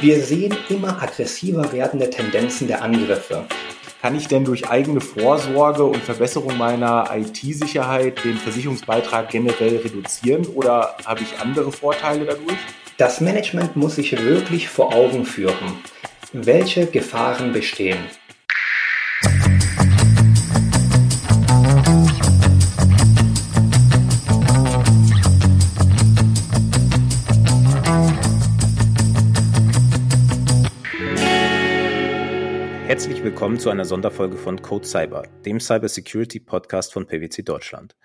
Wir 0.00 0.20
sehen 0.22 0.56
immer 0.68 1.02
aggressiver 1.02 1.72
werdende 1.72 2.08
Tendenzen 2.08 2.68
der 2.68 2.82
Angriffe. 2.82 3.44
Kann 4.00 4.14
ich 4.14 4.28
denn 4.28 4.44
durch 4.44 4.70
eigene 4.70 5.00
Vorsorge 5.00 5.82
und 5.82 5.96
Verbesserung 5.96 6.56
meiner 6.56 7.10
IT-Sicherheit 7.12 8.24
den 8.24 8.36
Versicherungsbeitrag 8.36 9.28
generell 9.28 9.78
reduzieren 9.78 10.46
oder 10.54 10.96
habe 11.04 11.22
ich 11.22 11.40
andere 11.40 11.72
Vorteile 11.72 12.26
dadurch? 12.26 12.58
Das 12.96 13.20
Management 13.20 13.74
muss 13.74 13.96
sich 13.96 14.16
wirklich 14.16 14.68
vor 14.68 14.94
Augen 14.94 15.24
führen, 15.24 15.82
welche 16.32 16.86
Gefahren 16.86 17.52
bestehen. 17.52 17.98
Herzlich 33.18 33.32
willkommen 33.32 33.58
zu 33.58 33.70
einer 33.70 33.84
Sonderfolge 33.84 34.36
von 34.36 34.62
Code 34.62 34.86
Cyber, 34.86 35.24
dem 35.44 35.58
Cybersecurity 35.58 36.38
Podcast 36.38 36.92
von 36.92 37.04
PwC 37.04 37.42
Deutschland. 37.42 37.96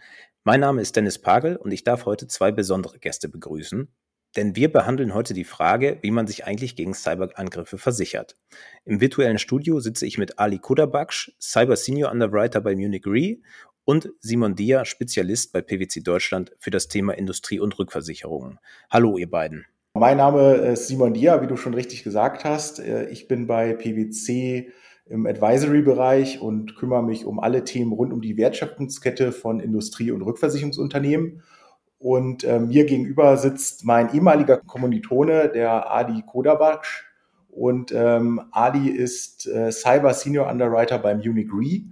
Mein 0.44 0.62
Name 0.62 0.82
ist 0.82 0.96
Dennis 0.96 1.20
Pagel 1.20 1.56
und 1.56 1.72
ich 1.72 1.84
darf 1.84 2.08
heute 2.08 2.26
zwei 2.26 2.52
besondere 2.52 2.98
Gäste 2.98 3.30
begrüßen, 3.30 3.94
denn 4.36 4.56
wir 4.56 4.72
behandeln 4.72 5.14
heute 5.14 5.36
die 5.36 5.44
Frage, 5.44 6.00
wie 6.02 6.10
man 6.10 6.26
sich 6.26 6.48
eigentlich 6.48 6.76
gegen 6.76 6.96
Cyberangriffe 6.96 7.78
versichert. 7.78 8.38
Im 8.86 9.02
virtuellen 9.02 9.38
Studio 9.38 9.80
sitze 9.80 10.08
ich 10.08 10.18
mit 10.18 10.40
Ali 10.40 10.58
Kudabaksch, 10.58 11.32
Cyber 11.40 11.76
Senior 11.76 12.12
Underwriter 12.12 12.60
bei 12.60 12.76
Munich 12.76 13.06
Re 13.06 13.38
und 13.86 14.10
Simon 14.20 14.56
Dia, 14.56 14.84
Spezialist 14.84 15.54
bei 15.54 15.62
PwC 15.62 16.02
Deutschland 16.02 16.56
für 16.58 16.72
das 16.72 16.88
Thema 16.88 17.14
Industrie- 17.14 17.60
und 17.60 17.78
Rückversicherungen. 17.78 18.58
Hallo, 18.90 19.20
ihr 19.20 19.30
beiden. 19.30 19.68
Mein 19.94 20.18
Name 20.18 20.56
ist 20.56 20.88
Simon 20.88 21.14
Dia, 21.14 21.40
wie 21.44 21.48
du 21.48 21.56
schon 21.56 21.76
richtig 21.76 22.04
gesagt 22.04 22.46
hast. 22.46 22.80
Ich 22.80 23.28
bin 23.28 23.46
bei 23.46 23.74
PwC 23.74 24.72
im 25.06 25.26
Advisory-Bereich 25.26 26.42
und 26.42 26.76
kümmere 26.76 27.04
mich 27.04 27.26
um 27.26 27.40
alle 27.40 27.64
Themen 27.64 27.92
rund 27.92 28.14
um 28.14 28.22
die 28.22 28.38
Wertschöpfungskette 28.38 29.32
von 29.32 29.60
Industrie- 29.60 30.12
und 30.12 30.22
Rückversicherungsunternehmen. 30.22 31.44
Und 32.00 32.44
äh, 32.44 32.60
mir 32.60 32.86
gegenüber 32.86 33.38
sitzt 33.38 33.86
mein 33.86 34.14
ehemaliger 34.14 34.58
Kommilitone, 34.58 35.50
der 35.50 35.92
Adi 35.92 36.22
Kodabaksch. 36.26 37.06
Und 37.50 37.92
ähm, 37.96 38.42
Adi 38.52 38.90
ist 38.90 39.48
äh, 39.48 39.72
Cyber 39.72 40.14
Senior 40.14 40.50
Underwriter 40.50 41.00
beim 41.00 41.20
Munich 41.20 41.50
Re. 41.54 41.84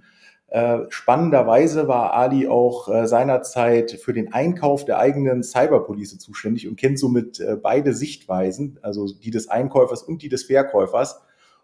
Äh, 0.48 0.86
spannenderweise 0.90 1.88
war 1.88 2.14
Ali 2.14 2.48
auch 2.48 2.90
äh, 2.90 3.08
seinerzeit 3.08 3.92
für 3.92 4.12
den 4.12 4.34
Einkauf 4.34 4.84
der 4.84 5.00
eigenen 5.00 5.44
Cyberpolice 5.44 6.18
zuständig 6.18 6.68
und 6.68 6.76
kennt 6.76 7.00
somit 7.00 7.40
äh, 7.40 7.56
beide 7.56 7.94
Sichtweisen, 7.94 8.78
also 8.82 9.08
die 9.14 9.32
des 9.32 9.48
Einkäufers 9.48 10.04
und 10.04 10.22
die 10.22 10.28
des 10.28 10.44
Verkäufers. 10.44 11.22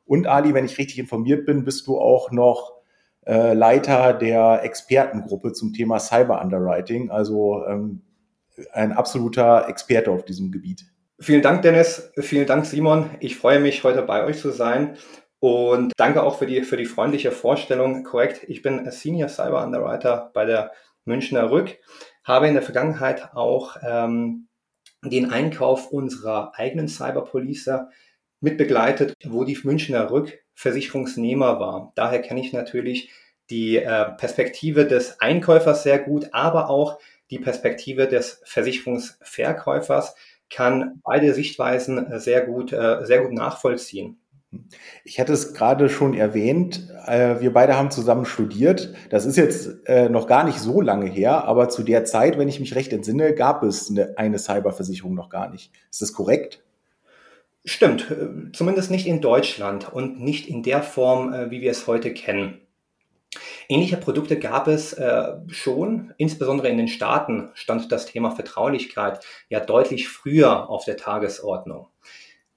Und 0.07 0.25
Ali, 0.25 0.53
wenn 0.53 0.65
ich 0.65 0.77
richtig 0.77 0.99
informiert 0.99 1.45
bin, 1.45 1.63
bist 1.63 1.85
du 1.85 1.99
auch 1.99 2.31
noch 2.31 2.73
äh, 3.25 3.53
Leiter 3.53 4.13
der 4.13 4.63
Expertengruppe 4.63 5.51
zum 5.51 5.73
Thema 5.73 5.99
Cyber 5.99 6.41
Underwriting, 6.41 7.11
also 7.11 7.65
ähm, 7.67 8.01
ein 8.71 8.93
absoluter 8.93 9.67
Experte 9.67 10.11
auf 10.11 10.25
diesem 10.25 10.51
Gebiet. 10.51 10.85
Vielen 11.19 11.41
Dank, 11.41 11.61
Dennis. 11.61 12.11
Vielen 12.19 12.47
Dank, 12.47 12.65
Simon. 12.65 13.09
Ich 13.19 13.35
freue 13.35 13.59
mich, 13.59 13.83
heute 13.83 14.01
bei 14.01 14.23
euch 14.23 14.39
zu 14.39 14.51
sein. 14.51 14.97
Und 15.39 15.93
danke 15.97 16.23
auch 16.23 16.37
für 16.37 16.47
die, 16.47 16.63
für 16.63 16.77
die 16.77 16.85
freundliche 16.85 17.31
Vorstellung. 17.31 18.03
Korrekt, 18.03 18.43
ich 18.47 18.61
bin 18.61 18.89
Senior 18.89 19.29
Cyber 19.29 19.63
Underwriter 19.63 20.31
bei 20.33 20.45
der 20.45 20.71
Münchner 21.05 21.51
Rück, 21.51 21.77
habe 22.23 22.47
in 22.47 22.53
der 22.53 22.63
Vergangenheit 22.63 23.33
auch 23.33 23.77
ähm, 23.83 24.47
den 25.03 25.31
Einkauf 25.31 25.91
unserer 25.91 26.53
eigenen 26.55 26.87
Cyberpolice 26.87 27.89
mitbegleitet, 28.39 29.13
wo 29.25 29.43
die 29.43 29.57
Münchner 29.63 30.09
Rück 30.11 30.39
Versicherungsnehmer 30.53 31.59
war. 31.59 31.91
Daher 31.95 32.21
kenne 32.21 32.41
ich 32.41 32.53
natürlich 32.53 33.11
die 33.49 33.77
äh, 33.77 34.11
Perspektive 34.17 34.85
des 34.85 35.19
Einkäufers 35.19 35.83
sehr 35.83 35.99
gut, 35.99 36.29
aber 36.33 36.69
auch 36.69 36.99
die 37.29 37.39
Perspektive 37.39 38.07
des 38.07 38.41
Versicherungsverkäufers, 38.45 40.15
kann 40.49 41.01
beide 41.03 41.33
Sichtweisen 41.33 42.11
äh, 42.11 42.19
sehr 42.19 42.45
gut, 42.45 42.71
äh, 42.73 43.05
sehr 43.05 43.21
gut 43.21 43.33
nachvollziehen. 43.33 44.19
Ich 45.03 45.19
hatte 45.19 45.33
es 45.33 45.53
gerade 45.53 45.89
schon 45.89 46.13
erwähnt, 46.13 46.89
äh, 47.05 47.41
wir 47.41 47.51
beide 47.51 47.75
haben 47.75 47.91
zusammen 47.91 48.25
studiert. 48.25 48.93
Das 49.09 49.25
ist 49.25 49.35
jetzt 49.35 49.69
noch 50.09 50.25
gar 50.25 50.45
nicht 50.45 50.59
so 50.59 50.79
lange 50.79 51.09
her, 51.09 51.43
aber 51.43 51.67
zu 51.67 51.83
der 51.83 52.05
Zeit, 52.05 52.37
wenn 52.37 52.47
ich 52.47 52.61
mich 52.61 52.75
recht 52.75 52.93
entsinne, 52.93 53.33
gab 53.33 53.63
es 53.63 53.91
eine, 54.15 54.39
Cyberversicherung 54.39 55.13
noch 55.13 55.29
gar 55.29 55.49
nicht. 55.49 55.73
Ist 55.91 56.01
das 56.01 56.13
korrekt? 56.13 56.63
Stimmt, 57.67 58.09
äh, 58.09 58.51
zumindest 58.53 58.89
nicht 58.91 59.07
in 59.07 59.21
Deutschland 59.21 59.91
und 59.91 60.21
nicht 60.21 60.47
in 60.47 60.63
der 60.63 60.81
Form, 60.81 61.51
wie 61.51 61.61
wir 61.61 61.71
es 61.71 61.85
heute 61.85 62.13
kennen. 62.13 62.61
Ähnliche 63.69 63.97
Produkte 63.97 64.39
gab 64.39 64.67
es 64.67 64.93
äh, 64.93 65.35
schon, 65.49 66.13
insbesondere 66.17 66.69
in 66.69 66.77
den 66.77 66.87
Staaten 66.87 67.49
stand 67.53 67.91
das 67.91 68.05
Thema 68.05 68.31
Vertraulichkeit 68.31 69.25
ja 69.49 69.59
deutlich 69.59 70.07
früher 70.07 70.69
auf 70.69 70.85
der 70.85 70.95
Tagesordnung. 70.95 71.87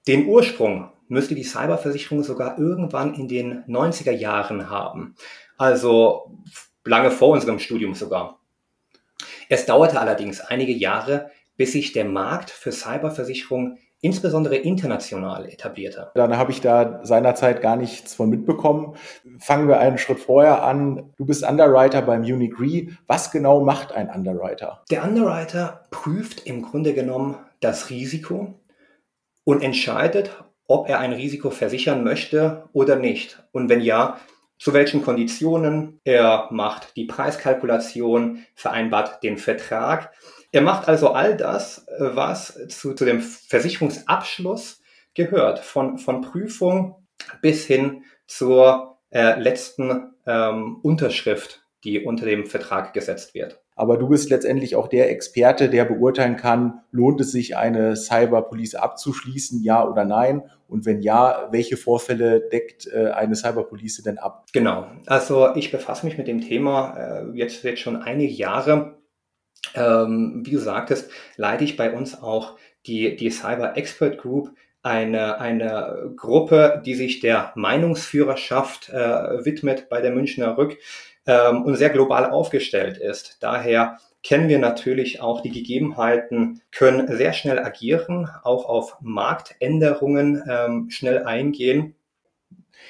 Den 0.06 0.26
Ursprung 0.26 0.92
müsste 1.08 1.34
die 1.34 1.42
Cyberversicherung 1.42 2.22
sogar 2.22 2.58
irgendwann 2.58 3.14
in 3.14 3.26
den 3.26 3.64
90er 3.64 4.12
Jahren 4.12 4.70
haben. 4.70 5.16
Also 5.58 6.38
lange 6.84 7.10
vor 7.10 7.30
unserem 7.30 7.58
Studium 7.58 7.94
sogar. 7.94 8.38
Es 9.48 9.66
dauerte 9.66 10.00
allerdings 10.00 10.40
einige 10.40 10.72
Jahre, 10.72 11.30
bis 11.56 11.72
sich 11.72 11.92
der 11.92 12.04
Markt 12.04 12.50
für 12.50 12.70
Cyberversicherung 12.70 13.78
insbesondere 14.00 14.56
international 14.56 15.46
etablierte. 15.46 16.10
Dann 16.14 16.36
habe 16.36 16.52
ich 16.52 16.60
da 16.60 17.00
seinerzeit 17.04 17.60
gar 17.60 17.76
nichts 17.76 18.14
von 18.14 18.30
mitbekommen. 18.30 18.94
Fangen 19.38 19.68
wir 19.68 19.78
einen 19.78 19.98
Schritt 19.98 20.20
vorher 20.20 20.62
an. 20.62 21.12
Du 21.16 21.26
bist 21.26 21.42
Underwriter 21.42 22.02
beim 22.02 22.22
Munich 22.22 22.54
Re. 22.58 22.88
Was 23.06 23.30
genau 23.30 23.60
macht 23.62 23.92
ein 23.92 24.08
Underwriter? 24.08 24.82
Der 24.90 25.04
Underwriter 25.04 25.86
prüft 25.90 26.46
im 26.46 26.62
Grunde 26.62 26.94
genommen 26.94 27.36
das 27.60 27.90
Risiko 27.90 28.54
und 29.44 29.62
entscheidet, 29.62 30.44
ob 30.66 30.88
er 30.88 31.00
ein 31.00 31.12
Risiko 31.12 31.50
versichern 31.50 32.04
möchte 32.04 32.68
oder 32.72 32.96
nicht. 32.96 33.42
Und 33.52 33.68
wenn 33.68 33.80
ja, 33.80 34.18
zu 34.60 34.74
welchen 34.74 35.02
Konditionen. 35.02 36.00
Er 36.04 36.48
macht 36.50 36.94
die 36.96 37.06
Preiskalkulation, 37.06 38.44
vereinbart 38.54 39.22
den 39.22 39.38
Vertrag. 39.38 40.12
Er 40.52 40.62
macht 40.62 40.88
also 40.88 41.10
all 41.10 41.36
das, 41.36 41.86
was 41.98 42.58
zu, 42.68 42.94
zu 42.94 43.04
dem 43.04 43.20
Versicherungsabschluss 43.20 44.82
gehört, 45.14 45.60
von, 45.60 45.98
von 45.98 46.22
Prüfung 46.22 47.06
bis 47.40 47.66
hin 47.66 48.04
zur 48.26 48.98
äh, 49.10 49.38
letzten 49.40 50.12
ähm, 50.26 50.78
Unterschrift, 50.82 51.62
die 51.84 52.04
unter 52.04 52.26
dem 52.26 52.46
Vertrag 52.46 52.92
gesetzt 52.92 53.34
wird 53.34 53.60
aber 53.80 53.96
du 53.96 54.08
bist 54.08 54.28
letztendlich 54.28 54.76
auch 54.76 54.88
der 54.88 55.10
Experte, 55.10 55.70
der 55.70 55.86
beurteilen 55.86 56.36
kann, 56.36 56.82
lohnt 56.90 57.18
es 57.22 57.32
sich, 57.32 57.56
eine 57.56 57.96
Cyberpolice 57.96 58.74
abzuschließen, 58.74 59.62
ja 59.62 59.88
oder 59.88 60.04
nein? 60.04 60.42
Und 60.68 60.84
wenn 60.84 61.00
ja, 61.00 61.48
welche 61.50 61.78
Vorfälle 61.78 62.46
deckt 62.52 62.86
äh, 62.92 63.08
eine 63.12 63.34
Cyberpolice 63.34 64.02
denn 64.02 64.18
ab? 64.18 64.44
Genau, 64.52 64.86
also 65.06 65.54
ich 65.54 65.72
befasse 65.72 66.04
mich 66.04 66.18
mit 66.18 66.28
dem 66.28 66.42
Thema 66.42 66.94
äh, 66.98 67.38
jetzt, 67.38 67.64
jetzt 67.64 67.80
schon 67.80 67.96
einige 67.96 68.30
Jahre. 68.30 68.98
Ähm, 69.74 70.42
wie 70.44 70.52
du 70.52 70.58
sagtest, 70.58 71.10
leite 71.36 71.64
ich 71.64 71.76
bei 71.76 71.92
uns 71.92 72.20
auch 72.20 72.56
die, 72.86 73.16
die 73.16 73.30
Cyber 73.30 73.76
Expert 73.76 74.18
Group, 74.18 74.50
eine, 74.82 75.38
eine 75.38 76.12
Gruppe, 76.16 76.82
die 76.84 76.94
sich 76.94 77.20
der 77.20 77.52
Meinungsführerschaft 77.54 78.88
äh, 78.88 79.44
widmet 79.44 79.88
bei 79.90 80.00
der 80.00 80.12
Münchner 80.12 80.56
Rück 80.56 80.78
ähm, 81.26 81.62
und 81.62 81.76
sehr 81.76 81.90
global 81.90 82.30
aufgestellt 82.30 82.96
ist. 82.96 83.36
Daher 83.40 83.98
kennen 84.22 84.48
wir 84.48 84.58
natürlich 84.58 85.20
auch 85.20 85.42
die 85.42 85.50
Gegebenheiten, 85.50 86.62
können 86.72 87.14
sehr 87.14 87.32
schnell 87.32 87.58
agieren, 87.58 88.28
auch 88.42 88.66
auf 88.66 88.96
Marktänderungen 89.00 90.42
ähm, 90.48 90.90
schnell 90.90 91.24
eingehen. 91.24 91.94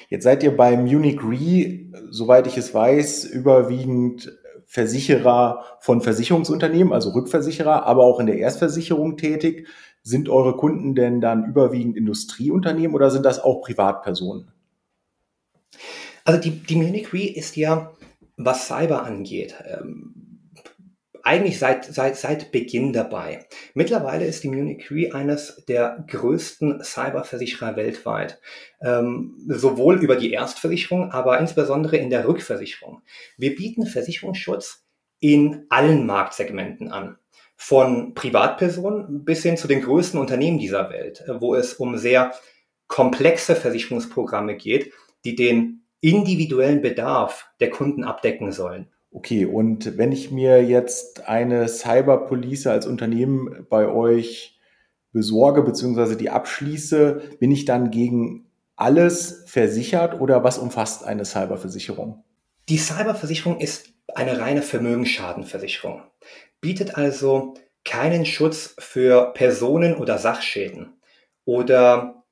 Jetzt 0.09 0.25
seid 0.25 0.43
ihr 0.43 0.57
beim 0.57 0.85
Munich 0.85 1.21
Re, 1.23 1.87
soweit 2.11 2.47
ich 2.47 2.57
es 2.57 2.73
weiß, 2.73 3.25
überwiegend 3.25 4.33
Versicherer 4.73 5.65
von 5.81 6.01
Versicherungsunternehmen, 6.01 6.93
also 6.93 7.11
Rückversicherer, 7.11 7.87
aber 7.87 8.05
auch 8.05 8.21
in 8.21 8.27
der 8.27 8.39
Erstversicherung 8.39 9.17
tätig. 9.17 9.67
Sind 10.05 10.29
eure 10.29 10.57
Kunden 10.57 10.95
denn 10.95 11.21
dann 11.21 11.45
überwiegend 11.45 11.97
Industrieunternehmen 11.97 12.95
oder 12.95 13.11
sind 13.11 13.27
das 13.27 13.41
auch 13.41 13.63
Privatpersonen? 13.63 14.53
Also 16.25 16.41
die, 16.41 16.53
die 16.53 16.77
Munich 16.77 17.13
Re 17.13 17.25
ist 17.25 17.57
ja 17.57 17.91
was 18.37 18.69
Cyber 18.69 19.03
angeht, 19.03 19.57
ähm, 19.67 20.30
eigentlich 21.25 21.59
seit, 21.59 21.85
seit, 21.85 22.17
seit 22.17 22.53
Beginn 22.53 22.93
dabei. 22.93 23.47
Mittlerweile 23.75 24.27
ist 24.27 24.45
die 24.45 24.49
Munich 24.49 24.91
Re 24.91 25.15
eines 25.15 25.65
der 25.67 26.05
größten 26.09 26.83
Cyberversicherer 26.83 27.77
weltweit. 27.77 28.41
Ähm, 28.83 29.37
sowohl 29.47 30.03
über 30.03 30.17
die 30.17 30.33
Erstversicherung, 30.33 31.13
aber 31.13 31.39
insbesondere 31.39 31.97
in 31.97 32.11
der 32.11 32.27
Rückversicherung. 32.27 33.03
Wir 33.37 33.55
bieten 33.55 33.87
Versicherungsschutz 33.87 34.85
in 35.21 35.67
allen 35.69 36.07
Marktsegmenten 36.07 36.91
an. 36.91 37.19
Von 37.57 38.15
Privatpersonen 38.15 39.25
bis 39.25 39.43
hin 39.43 39.59
zu 39.59 39.69
den 39.69 39.83
größten 39.83 40.19
Unternehmen 40.19 40.59
dieser 40.59 40.89
Welt, 40.91 41.25
wo 41.41 41.55
es 41.55 41.75
um 41.75 41.99
sehr 41.99 42.33
komplexe 42.89 43.55
Versicherungsprogramme 43.55 44.57
geht, 44.57 44.93
die 45.25 45.37
den 45.37 45.83
individuellen 46.01 46.81
Bedarf 46.81 47.47
der 47.61 47.71
Kunden 47.71 48.05
abdecken 48.05 48.53
sollen. 48.53 48.89
Okay, 49.13 49.45
und 49.45 49.99
wenn 49.99 50.13
ich 50.13 50.31
mir 50.31 50.65
jetzt 50.65 51.29
eine 51.29 51.69
Cyberpolice 51.69 52.71
als 52.71 52.87
Unternehmen 52.87 53.67
bei 53.69 53.89
euch 53.89 54.61
besorge 55.13 55.63
bzw. 55.63 56.15
die 56.15 56.31
abschließe, 56.31 57.37
bin 57.41 57.51
ich 57.51 57.65
dann 57.65 57.91
gegen 57.91 58.47
alles 58.77 59.43
versichert 59.47 60.21
oder 60.21 60.45
was 60.45 60.59
umfasst 60.59 61.05
eine 61.05 61.25
Cyberversicherung? 61.25 62.25
Die 62.69 62.79
Cyberversicherung 62.79 63.59
ist 63.59 63.93
eine 64.15 64.39
reine 64.39 64.63
Vermögensschadenversicherung, 64.63 66.03
bietet 66.61 66.97
also 66.97 67.55
keinen 67.85 68.25
Schutz 68.27 68.77
für 68.79 69.33
Personen- 69.35 69.97
oder 69.97 70.19
Sachschäden 70.19 71.01
oder 71.45 72.25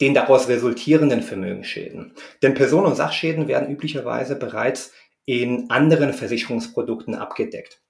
den 0.00 0.12
daraus 0.12 0.48
resultierenden 0.48 1.22
Vermögensschäden. 1.22 2.12
Denn 2.42 2.54
Personen- 2.54 2.86
und 2.86 2.96
Sachschäden 2.96 3.48
werden 3.48 3.70
üblicherweise 3.70 4.36
bereits 4.36 4.92
in 5.26 5.70
anderen 5.70 6.12
Versicherungsprodukten 6.12 7.14
abgedeckt. 7.14 7.82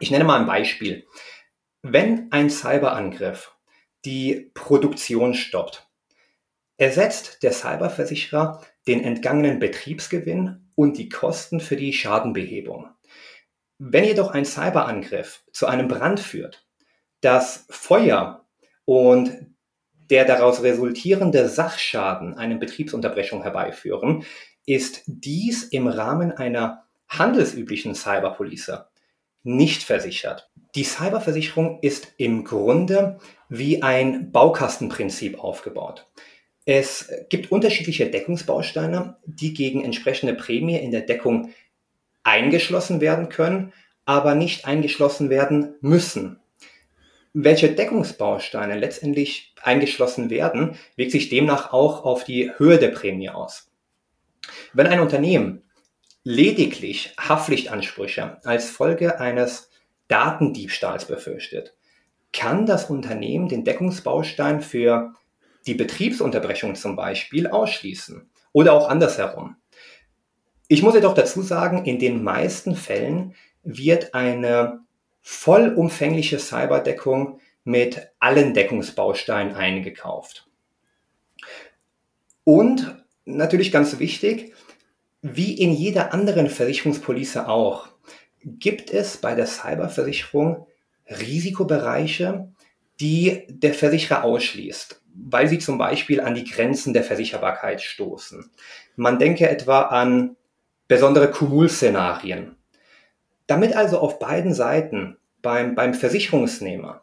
Ich 0.00 0.10
nenne 0.10 0.24
mal 0.24 0.40
ein 0.40 0.46
Beispiel. 0.46 1.06
Wenn 1.82 2.30
ein 2.32 2.50
Cyberangriff 2.50 3.54
die 4.04 4.50
Produktion 4.54 5.34
stoppt, 5.34 5.88
ersetzt 6.76 7.42
der 7.42 7.52
Cyberversicherer 7.52 8.62
den 8.86 9.02
entgangenen 9.02 9.58
Betriebsgewinn 9.58 10.70
und 10.74 10.98
die 10.98 11.08
Kosten 11.08 11.60
für 11.60 11.76
die 11.76 11.92
Schadenbehebung. 11.92 12.88
Wenn 13.78 14.04
jedoch 14.04 14.32
ein 14.32 14.44
Cyberangriff 14.44 15.44
zu 15.52 15.66
einem 15.66 15.88
Brand 15.88 16.20
führt, 16.20 16.66
das 17.20 17.66
Feuer 17.70 18.44
und 18.84 19.54
der 20.10 20.24
daraus 20.24 20.62
resultierende 20.62 21.48
Sachschaden 21.48 22.34
eine 22.34 22.56
Betriebsunterbrechung 22.56 23.42
herbeiführen, 23.42 24.24
ist 24.68 25.02
dies 25.06 25.64
im 25.64 25.88
Rahmen 25.88 26.30
einer 26.30 26.84
handelsüblichen 27.08 27.94
Cyberpolice 27.94 28.86
nicht 29.42 29.82
versichert. 29.82 30.50
Die 30.74 30.84
Cyberversicherung 30.84 31.78
ist 31.80 32.12
im 32.18 32.44
Grunde 32.44 33.18
wie 33.48 33.82
ein 33.82 34.30
Baukastenprinzip 34.30 35.38
aufgebaut. 35.38 36.06
Es 36.66 37.10
gibt 37.30 37.50
unterschiedliche 37.50 38.10
Deckungsbausteine, 38.10 39.16
die 39.24 39.54
gegen 39.54 39.82
entsprechende 39.82 40.34
Prämie 40.34 40.76
in 40.76 40.90
der 40.90 41.00
Deckung 41.00 41.54
eingeschlossen 42.22 43.00
werden 43.00 43.30
können, 43.30 43.72
aber 44.04 44.34
nicht 44.34 44.66
eingeschlossen 44.66 45.30
werden 45.30 45.76
müssen. 45.80 46.40
Welche 47.32 47.70
Deckungsbausteine 47.70 48.78
letztendlich 48.78 49.54
eingeschlossen 49.62 50.28
werden, 50.28 50.76
wirkt 50.96 51.12
sich 51.12 51.30
demnach 51.30 51.72
auch 51.72 52.04
auf 52.04 52.24
die 52.24 52.50
Höhe 52.58 52.78
der 52.78 52.88
Prämie 52.88 53.30
aus. 53.30 53.68
Wenn 54.72 54.86
ein 54.86 55.00
Unternehmen 55.00 55.62
lediglich 56.24 57.14
Haftpflichtansprüche 57.18 58.38
als 58.44 58.70
Folge 58.70 59.20
eines 59.20 59.70
Datendiebstahls 60.08 61.06
befürchtet, 61.06 61.74
kann 62.32 62.66
das 62.66 62.90
Unternehmen 62.90 63.48
den 63.48 63.64
Deckungsbaustein 63.64 64.60
für 64.60 65.14
die 65.66 65.74
Betriebsunterbrechung 65.74 66.74
zum 66.74 66.96
Beispiel 66.96 67.46
ausschließen 67.46 68.30
oder 68.52 68.72
auch 68.72 68.88
andersherum. 68.88 69.56
Ich 70.68 70.82
muss 70.82 70.94
jedoch 70.94 71.14
dazu 71.14 71.42
sagen, 71.42 71.84
in 71.86 71.98
den 71.98 72.22
meisten 72.22 72.76
Fällen 72.76 73.34
wird 73.62 74.14
eine 74.14 74.80
vollumfängliche 75.22 76.38
Cyberdeckung 76.38 77.40
mit 77.64 78.08
allen 78.18 78.54
Deckungsbausteinen 78.54 79.54
eingekauft. 79.54 80.48
Und 82.44 83.04
natürlich 83.28 83.70
ganz 83.70 83.98
wichtig, 83.98 84.54
wie 85.22 85.54
in 85.54 85.72
jeder 85.72 86.12
anderen 86.12 86.48
Versicherungspolice 86.48 87.48
auch, 87.48 87.88
gibt 88.44 88.90
es 88.90 89.16
bei 89.16 89.34
der 89.34 89.46
Cyberversicherung 89.46 90.66
Risikobereiche, 91.08 92.48
die 93.00 93.44
der 93.48 93.74
Versicherer 93.74 94.24
ausschließt, 94.24 95.02
weil 95.14 95.48
sie 95.48 95.58
zum 95.58 95.78
Beispiel 95.78 96.20
an 96.20 96.34
die 96.34 96.44
Grenzen 96.44 96.92
der 96.92 97.04
Versicherbarkeit 97.04 97.80
stoßen. 97.80 98.50
Man 98.96 99.18
denke 99.18 99.48
etwa 99.48 99.82
an 99.82 100.36
besondere 100.86 101.30
Kumulszenarien. 101.30 102.56
Damit 103.46 103.74
also 103.74 103.98
auf 103.98 104.18
beiden 104.18 104.54
Seiten 104.54 105.16
beim, 105.42 105.74
beim 105.74 105.94
Versicherungsnehmer 105.94 107.02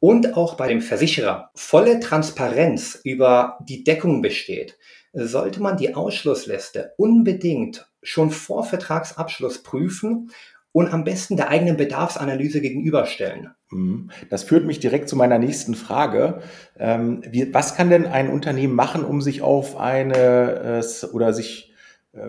und 0.00 0.36
auch 0.36 0.54
bei 0.54 0.68
dem 0.68 0.80
Versicherer 0.80 1.50
volle 1.54 2.00
Transparenz 2.00 3.00
über 3.04 3.58
die 3.60 3.84
Deckung 3.84 4.22
besteht, 4.22 4.78
sollte 5.12 5.62
man 5.62 5.76
die 5.76 5.94
Ausschlussliste 5.94 6.92
unbedingt 6.96 7.88
schon 8.02 8.30
vor 8.30 8.64
Vertragsabschluss 8.64 9.62
prüfen 9.62 10.30
und 10.72 10.92
am 10.92 11.04
besten 11.04 11.36
der 11.36 11.48
eigenen 11.48 11.76
Bedarfsanalyse 11.76 12.60
gegenüberstellen. 12.60 13.50
Mhm. 13.70 14.10
Das 14.30 14.42
führt 14.42 14.64
mich 14.64 14.80
direkt 14.80 15.08
zu 15.08 15.16
meiner 15.16 15.38
nächsten 15.38 15.74
Frage. 15.74 16.40
Ähm, 16.78 17.22
was 17.52 17.76
kann 17.76 17.90
denn 17.90 18.06
ein 18.06 18.30
Unternehmen 18.30 18.74
machen, 18.74 19.04
um 19.04 19.20
sich 19.20 19.42
auf 19.42 19.76
eine 19.76 20.82
äh, 20.82 21.06
oder 21.06 21.32
sich 21.32 21.71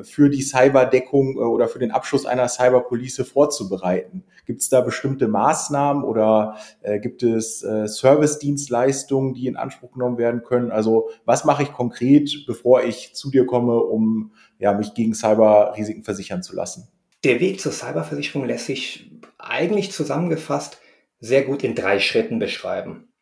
für 0.03 0.29
die 0.29 0.41
Cyberdeckung 0.41 1.35
äh, 1.35 1.39
oder 1.39 1.67
für 1.67 1.79
den 1.79 1.91
Abschluss 1.91 2.25
einer 2.25 2.47
Cyberpolice 2.47 3.25
vorzubereiten? 3.25 4.23
Gibt 4.45 4.61
es 4.61 4.69
da 4.69 4.81
bestimmte 4.81 5.27
Maßnahmen 5.27 6.03
oder 6.03 6.57
gibt 7.01 7.23
es 7.23 7.59
Service-Dienstleistungen, 7.59 9.33
die 9.33 9.47
in 9.47 9.55
Anspruch 9.55 9.93
genommen 9.93 10.17
werden 10.17 10.43
können? 10.43 10.69
Also 10.69 11.09
was 11.23 11.45
mache 11.45 11.63
ich 11.63 11.71
konkret, 11.71 12.43
bevor 12.45 12.83
ich 12.83 13.15
zu 13.15 13.31
dir 13.31 13.45
komme, 13.45 13.77
um 13.77 14.33
ja, 14.59 14.73
mich 14.73 14.93
gegen 14.95 15.13
Cyberrisiken 15.13 16.03
versichern 16.03 16.43
zu 16.43 16.53
lassen? 16.55 16.89
Der 17.23 17.39
Weg 17.39 17.61
zur 17.61 17.71
Cyberversicherung 17.71 18.45
lässt 18.45 18.65
sich 18.65 19.09
eigentlich 19.37 19.91
zusammengefasst 19.93 20.77
sehr 21.19 21.43
gut 21.43 21.63
in 21.63 21.73
drei 21.73 21.99
Schritten 21.99 22.37
beschreiben. 22.37 23.13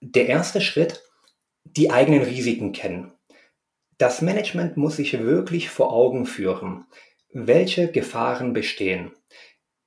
Der 0.00 0.26
erste 0.26 0.60
Schritt, 0.60 1.04
die 1.64 1.90
eigenen 1.90 2.22
Risiken 2.22 2.72
kennen. 2.72 3.12
Das 4.00 4.22
Management 4.22 4.78
muss 4.78 4.96
sich 4.96 5.12
wirklich 5.20 5.68
vor 5.68 5.92
Augen 5.92 6.24
führen, 6.24 6.86
welche 7.34 7.92
Gefahren 7.92 8.54
bestehen, 8.54 9.10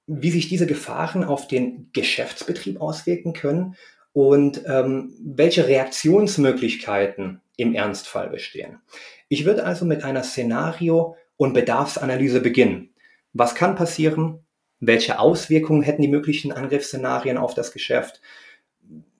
wie 0.05 0.29
sich 0.29 0.47
diese 0.47 0.67
Gefahren 0.67 1.23
auf 1.23 1.47
den 1.47 1.89
Geschäftsbetrieb 1.93 2.79
auswirken 2.79 3.33
können 3.33 3.75
und 4.11 4.61
ähm, 4.67 5.15
welche 5.25 5.67
Reaktionsmöglichkeiten 5.67 7.41
im 7.57 7.73
Ernstfall 7.73 8.29
bestehen. 8.29 8.81
Ich 9.29 9.45
würde 9.45 9.63
also 9.65 9.83
mit 9.83 10.03
einer 10.03 10.21
Szenario- 10.21 11.15
und 11.35 11.53
Bedarfsanalyse 11.53 12.39
beginnen. 12.39 12.93
Was 13.33 13.55
kann 13.55 13.73
passieren? 13.73 14.45
Welche 14.79 15.17
Auswirkungen 15.17 15.81
hätten 15.81 16.03
die 16.03 16.07
möglichen 16.07 16.51
Angriffsszenarien 16.51 17.39
auf 17.39 17.55
das 17.55 17.71
Geschäft? 17.71 18.21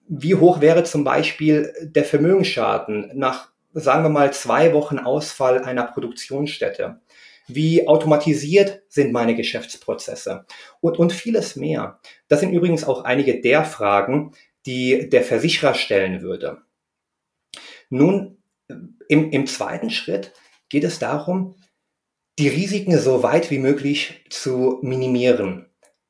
Wie 0.06 0.36
hoch 0.36 0.60
wäre 0.60 0.84
zum 0.84 1.02
Beispiel 1.02 1.72
der 1.82 2.04
Vermögensschaden 2.04 3.10
nach, 3.14 3.53
sagen 3.74 4.04
wir 4.04 4.10
mal, 4.10 4.32
zwei 4.32 4.72
Wochen 4.72 4.98
Ausfall 4.98 5.62
einer 5.64 5.84
Produktionsstätte? 5.84 7.00
Wie 7.46 7.86
automatisiert 7.86 8.82
sind 8.88 9.12
meine 9.12 9.34
Geschäftsprozesse? 9.34 10.46
Und, 10.80 10.98
und 10.98 11.12
vieles 11.12 11.56
mehr. 11.56 12.00
Das 12.28 12.40
sind 12.40 12.52
übrigens 12.52 12.84
auch 12.84 13.04
einige 13.04 13.40
der 13.40 13.64
Fragen, 13.64 14.32
die 14.64 15.10
der 15.10 15.22
Versicherer 15.22 15.74
stellen 15.74 16.22
würde. 16.22 16.62
Nun, 17.90 18.38
im, 19.08 19.30
im 19.30 19.46
zweiten 19.46 19.90
Schritt 19.90 20.32
geht 20.70 20.84
es 20.84 20.98
darum, 20.98 21.56
die 22.38 22.48
Risiken 22.48 22.98
so 22.98 23.22
weit 23.22 23.50
wie 23.50 23.58
möglich 23.58 24.24
zu 24.30 24.78
minimieren. 24.82 25.68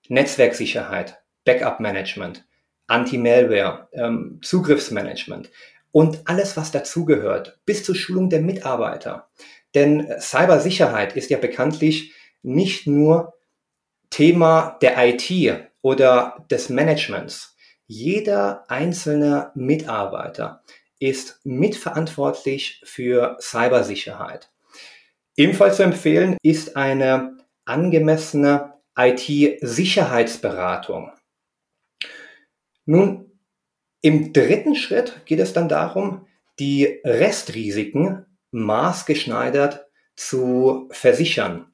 Netzwerksicherheit, 0.08 1.22
Backup-Management, 1.44 2.46
Anti-Malware, 2.86 3.88
ähm, 3.92 4.38
Zugriffsmanagement 4.42 5.50
und 5.94 6.22
alles, 6.24 6.56
was 6.56 6.72
dazugehört, 6.72 7.60
bis 7.66 7.84
zur 7.84 7.94
Schulung 7.94 8.28
der 8.28 8.40
Mitarbeiter. 8.40 9.28
Denn 9.76 10.08
Cybersicherheit 10.18 11.14
ist 11.14 11.30
ja 11.30 11.38
bekanntlich 11.38 12.12
nicht 12.42 12.88
nur 12.88 13.34
Thema 14.10 14.76
der 14.82 14.96
IT 15.06 15.30
oder 15.82 16.44
des 16.50 16.68
Managements. 16.68 17.56
Jeder 17.86 18.68
einzelne 18.68 19.52
Mitarbeiter 19.54 20.64
ist 20.98 21.38
mitverantwortlich 21.44 22.82
für 22.84 23.36
Cybersicherheit. 23.40 24.50
Ebenfalls 25.36 25.76
zu 25.76 25.84
empfehlen 25.84 26.36
ist 26.42 26.74
eine 26.74 27.38
angemessene 27.66 28.72
IT-Sicherheitsberatung. 28.96 31.12
Nun, 32.84 33.23
im 34.04 34.34
dritten 34.34 34.74
Schritt 34.74 35.22
geht 35.24 35.38
es 35.38 35.54
dann 35.54 35.66
darum, 35.66 36.26
die 36.58 37.00
Restrisiken 37.04 38.26
maßgeschneidert 38.50 39.86
zu 40.14 40.90
versichern. 40.90 41.72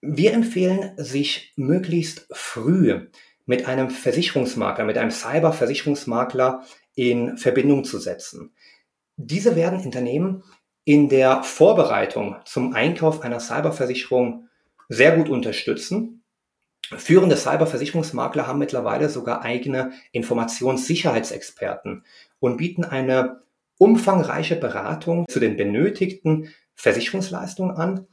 Wir 0.00 0.32
empfehlen, 0.32 0.94
sich 0.96 1.52
möglichst 1.56 2.26
früh 2.32 3.08
mit 3.44 3.68
einem 3.68 3.90
Versicherungsmakler, 3.90 4.86
mit 4.86 4.96
einem 4.96 5.10
Cyberversicherungsmakler 5.10 6.64
in 6.94 7.36
Verbindung 7.36 7.84
zu 7.84 7.98
setzen. 7.98 8.54
Diese 9.16 9.54
werden 9.54 9.84
Unternehmen 9.84 10.44
in 10.84 11.10
der 11.10 11.42
Vorbereitung 11.42 12.36
zum 12.46 12.72
Einkauf 12.72 13.20
einer 13.20 13.40
Cyberversicherung 13.40 14.48
sehr 14.88 15.14
gut 15.14 15.28
unterstützen. 15.28 16.23
Führende 16.98 17.36
Cyberversicherungsmakler 17.36 18.46
haben 18.46 18.58
mittlerweile 18.58 19.08
sogar 19.08 19.42
eigene 19.42 19.92
Informationssicherheitsexperten 20.12 22.04
und 22.40 22.56
bieten 22.56 22.84
eine 22.84 23.42
umfangreiche 23.78 24.56
Beratung 24.56 25.26
zu 25.28 25.40
den 25.40 25.56
benötigten 25.56 26.48
Versicherungsleistungen 26.74 27.76
an, 27.76 28.06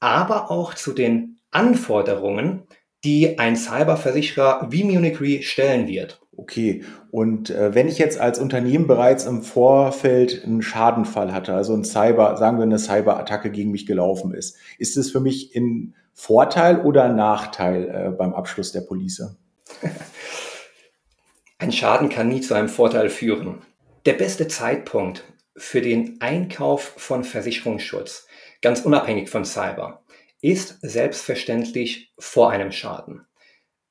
aber 0.00 0.50
auch 0.50 0.74
zu 0.74 0.92
den 0.92 1.38
Anforderungen, 1.50 2.64
die 3.04 3.38
ein 3.38 3.56
Cyberversicherer 3.56 4.68
wie 4.70 4.84
Munich 4.84 5.20
Re 5.20 5.42
stellen 5.42 5.86
wird. 5.86 6.20
Okay, 6.36 6.82
und 7.10 7.50
äh, 7.50 7.74
wenn 7.74 7.86
ich 7.86 7.98
jetzt 7.98 8.18
als 8.18 8.40
Unternehmen 8.40 8.88
bereits 8.88 9.24
im 9.24 9.42
Vorfeld 9.42 10.42
einen 10.44 10.62
Schadenfall 10.62 11.32
hatte, 11.32 11.54
also 11.54 11.74
ein 11.74 11.84
Cyber, 11.84 12.36
sagen 12.36 12.58
wir 12.58 12.64
eine 12.64 12.78
Cyberattacke 12.78 13.50
gegen 13.50 13.70
mich 13.70 13.86
gelaufen 13.86 14.34
ist, 14.34 14.56
ist 14.78 14.96
es 14.96 15.12
für 15.12 15.20
mich 15.20 15.54
in 15.54 15.94
Vorteil 16.14 16.80
oder 16.80 17.08
Nachteil 17.08 17.88
äh, 17.88 18.10
beim 18.10 18.32
Abschluss 18.34 18.72
der 18.72 18.82
Police? 18.82 19.36
Ein 21.58 21.72
Schaden 21.72 22.08
kann 22.08 22.28
nie 22.28 22.40
zu 22.40 22.54
einem 22.54 22.68
Vorteil 22.68 23.10
führen. 23.10 23.62
Der 24.06 24.14
beste 24.14 24.48
Zeitpunkt 24.48 25.24
für 25.56 25.80
den 25.80 26.20
Einkauf 26.20 26.94
von 26.96 27.24
Versicherungsschutz, 27.24 28.26
ganz 28.60 28.80
unabhängig 28.80 29.28
von 29.28 29.44
Cyber, 29.44 30.04
ist 30.40 30.78
selbstverständlich 30.82 32.12
vor 32.18 32.50
einem 32.50 32.70
Schaden. 32.70 33.26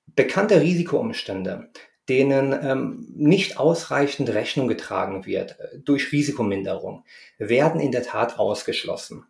Bekannte 0.05 0.61
Risikoumstände, 0.61 1.69
denen 2.09 2.53
ähm, 2.53 3.07
nicht 3.15 3.57
ausreichend 3.57 4.29
Rechnung 4.29 4.67
getragen 4.67 5.25
wird 5.25 5.59
äh, 5.59 5.79
durch 5.79 6.11
Risikominderung, 6.11 7.05
werden 7.37 7.81
in 7.81 7.91
der 7.91 8.03
Tat 8.03 8.37
ausgeschlossen. 8.37 9.25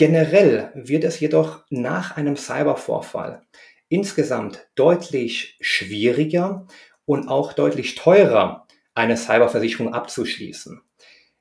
Generell 0.00 0.70
wird 0.74 1.04
es 1.04 1.20
jedoch 1.20 1.66
nach 1.68 2.16
einem 2.16 2.34
Cybervorfall 2.34 3.42
insgesamt 3.90 4.66
deutlich 4.74 5.58
schwieriger 5.60 6.66
und 7.04 7.28
auch 7.28 7.52
deutlich 7.52 7.96
teurer, 7.96 8.66
eine 8.94 9.18
Cyberversicherung 9.18 9.92
abzuschließen. 9.92 10.80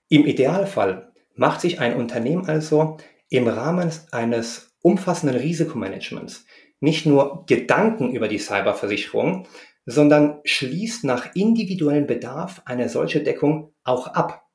Im 0.10 0.26
Idealfall 0.26 1.14
macht 1.36 1.62
sich 1.62 1.80
ein 1.80 1.96
Unternehmen 1.96 2.48
also 2.50 2.98
im 3.30 3.48
Rahmen 3.48 3.94
eines 4.12 4.76
umfassenden 4.82 5.40
Risikomanagements 5.40 6.46
nicht 6.82 7.06
nur 7.06 7.46
Gedanken 7.46 8.12
über 8.12 8.28
die 8.28 8.40
Cyberversicherung, 8.40 9.48
sondern 9.86 10.42
schließt 10.44 11.06
nach 11.06 11.34
individuellem 11.34 12.08
Bedarf 12.08 12.62
eine 12.66 12.90
solche 12.90 13.24
Deckung 13.24 13.74
auch 13.86 14.08
ab. 14.08 14.49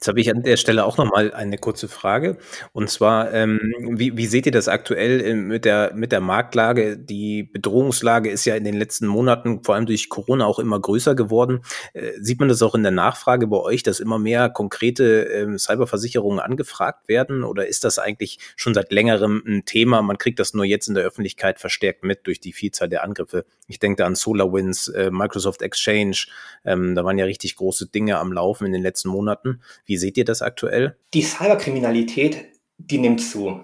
Jetzt 0.00 0.08
habe 0.08 0.20
ich 0.22 0.30
an 0.30 0.42
der 0.42 0.56
Stelle 0.56 0.86
auch 0.86 0.96
noch 0.96 1.10
mal 1.10 1.34
eine 1.34 1.58
kurze 1.58 1.86
Frage. 1.86 2.38
Und 2.72 2.88
zwar, 2.88 3.34
ähm, 3.34 3.60
wie, 3.86 4.16
wie 4.16 4.24
seht 4.24 4.46
ihr 4.46 4.52
das 4.52 4.66
aktuell 4.66 5.20
äh, 5.20 5.34
mit 5.34 5.66
der, 5.66 5.92
mit 5.94 6.10
der 6.10 6.22
Marktlage? 6.22 6.96
Die 6.96 7.42
Bedrohungslage 7.42 8.30
ist 8.30 8.46
ja 8.46 8.54
in 8.54 8.64
den 8.64 8.78
letzten 8.78 9.06
Monaten, 9.06 9.62
vor 9.62 9.74
allem 9.74 9.84
durch 9.84 10.08
Corona, 10.08 10.46
auch 10.46 10.58
immer 10.58 10.80
größer 10.80 11.14
geworden. 11.14 11.60
Äh, 11.92 12.12
sieht 12.18 12.40
man 12.40 12.48
das 12.48 12.62
auch 12.62 12.74
in 12.74 12.82
der 12.82 12.92
Nachfrage 12.92 13.46
bei 13.46 13.58
euch, 13.58 13.82
dass 13.82 14.00
immer 14.00 14.18
mehr 14.18 14.48
konkrete 14.48 15.24
ähm, 15.24 15.58
Cyberversicherungen 15.58 16.40
angefragt 16.40 17.06
werden? 17.06 17.44
Oder 17.44 17.66
ist 17.66 17.84
das 17.84 17.98
eigentlich 17.98 18.38
schon 18.56 18.72
seit 18.72 18.92
längerem 18.92 19.42
ein 19.46 19.66
Thema? 19.66 20.00
Man 20.00 20.16
kriegt 20.16 20.38
das 20.38 20.54
nur 20.54 20.64
jetzt 20.64 20.88
in 20.88 20.94
der 20.94 21.04
Öffentlichkeit 21.04 21.60
verstärkt 21.60 22.04
mit 22.04 22.26
durch 22.26 22.40
die 22.40 22.54
Vielzahl 22.54 22.88
der 22.88 23.04
Angriffe. 23.04 23.44
Ich 23.66 23.78
denke 23.78 23.98
da 23.98 24.06
an 24.06 24.14
SolarWinds, 24.14 24.88
äh, 24.88 25.10
Microsoft 25.10 25.60
Exchange. 25.60 26.24
Ähm, 26.64 26.94
da 26.94 27.04
waren 27.04 27.18
ja 27.18 27.26
richtig 27.26 27.56
große 27.56 27.88
Dinge 27.88 28.18
am 28.18 28.32
Laufen 28.32 28.64
in 28.64 28.72
den 28.72 28.82
letzten 28.82 29.10
Monaten. 29.10 29.60
Wie 29.90 29.96
seht 29.96 30.16
ihr 30.16 30.24
das 30.24 30.40
aktuell? 30.40 30.96
Die 31.14 31.22
Cyberkriminalität, 31.22 32.44
die 32.78 32.98
nimmt 32.98 33.20
zu. 33.20 33.60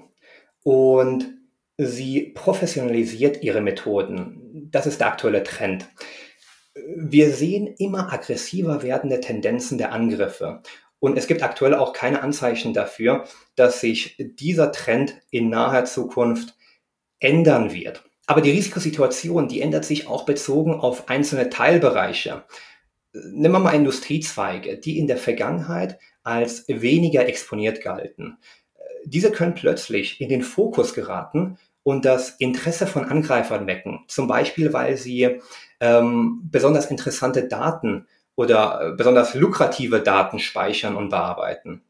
Und 0.64 1.28
sie 1.76 2.32
professionalisiert 2.34 3.44
ihre 3.44 3.60
Methoden. 3.60 4.68
Das 4.72 4.88
ist 4.88 4.98
der 4.98 5.06
aktuelle 5.06 5.44
Trend. 5.44 5.86
Wir 6.96 7.30
sehen 7.30 7.72
immer 7.78 8.12
aggressiver 8.12 8.82
werdende 8.82 9.20
Tendenzen 9.20 9.78
der 9.78 9.92
Angriffe. 9.92 10.62
Und 10.98 11.16
es 11.16 11.28
gibt 11.28 11.44
aktuell 11.44 11.74
auch 11.76 11.92
keine 11.92 12.22
Anzeichen 12.22 12.74
dafür, 12.74 13.22
dass 13.54 13.80
sich 13.80 14.16
dieser 14.18 14.72
Trend 14.72 15.14
in 15.30 15.48
naher 15.48 15.84
Zukunft 15.84 16.56
ändern 17.20 17.72
wird. 17.72 18.02
Aber 18.26 18.40
die 18.40 18.50
Risikosituation, 18.50 19.46
die 19.46 19.60
ändert 19.60 19.84
sich 19.84 20.08
auch 20.08 20.26
bezogen 20.26 20.74
auf 20.74 21.08
einzelne 21.08 21.50
Teilbereiche. 21.50 22.42
Nehmen 23.12 23.54
wir 23.54 23.60
mal 23.60 23.74
Industriezweige, 23.76 24.76
die 24.76 24.98
in 24.98 25.06
der 25.06 25.18
Vergangenheit 25.18 26.00
als 26.26 26.64
weniger 26.68 27.28
exponiert 27.28 27.82
galten. 27.82 28.38
Diese 29.04 29.30
können 29.30 29.54
plötzlich 29.54 30.20
in 30.20 30.28
den 30.28 30.42
Fokus 30.42 30.92
geraten 30.92 31.58
und 31.84 32.04
das 32.04 32.30
Interesse 32.30 32.88
von 32.88 33.04
Angreifern 33.04 33.68
wecken. 33.68 34.04
Zum 34.08 34.26
Beispiel, 34.26 34.72
weil 34.72 34.96
sie 34.96 35.40
ähm, 35.78 36.40
besonders 36.50 36.90
interessante 36.90 37.46
Daten 37.46 38.08
oder 38.34 38.80
äh, 38.80 38.96
besonders 38.96 39.34
lukrative 39.34 40.00
Daten 40.00 40.40
speichern 40.40 40.96
und 40.96 41.10
bearbeiten. 41.10 41.82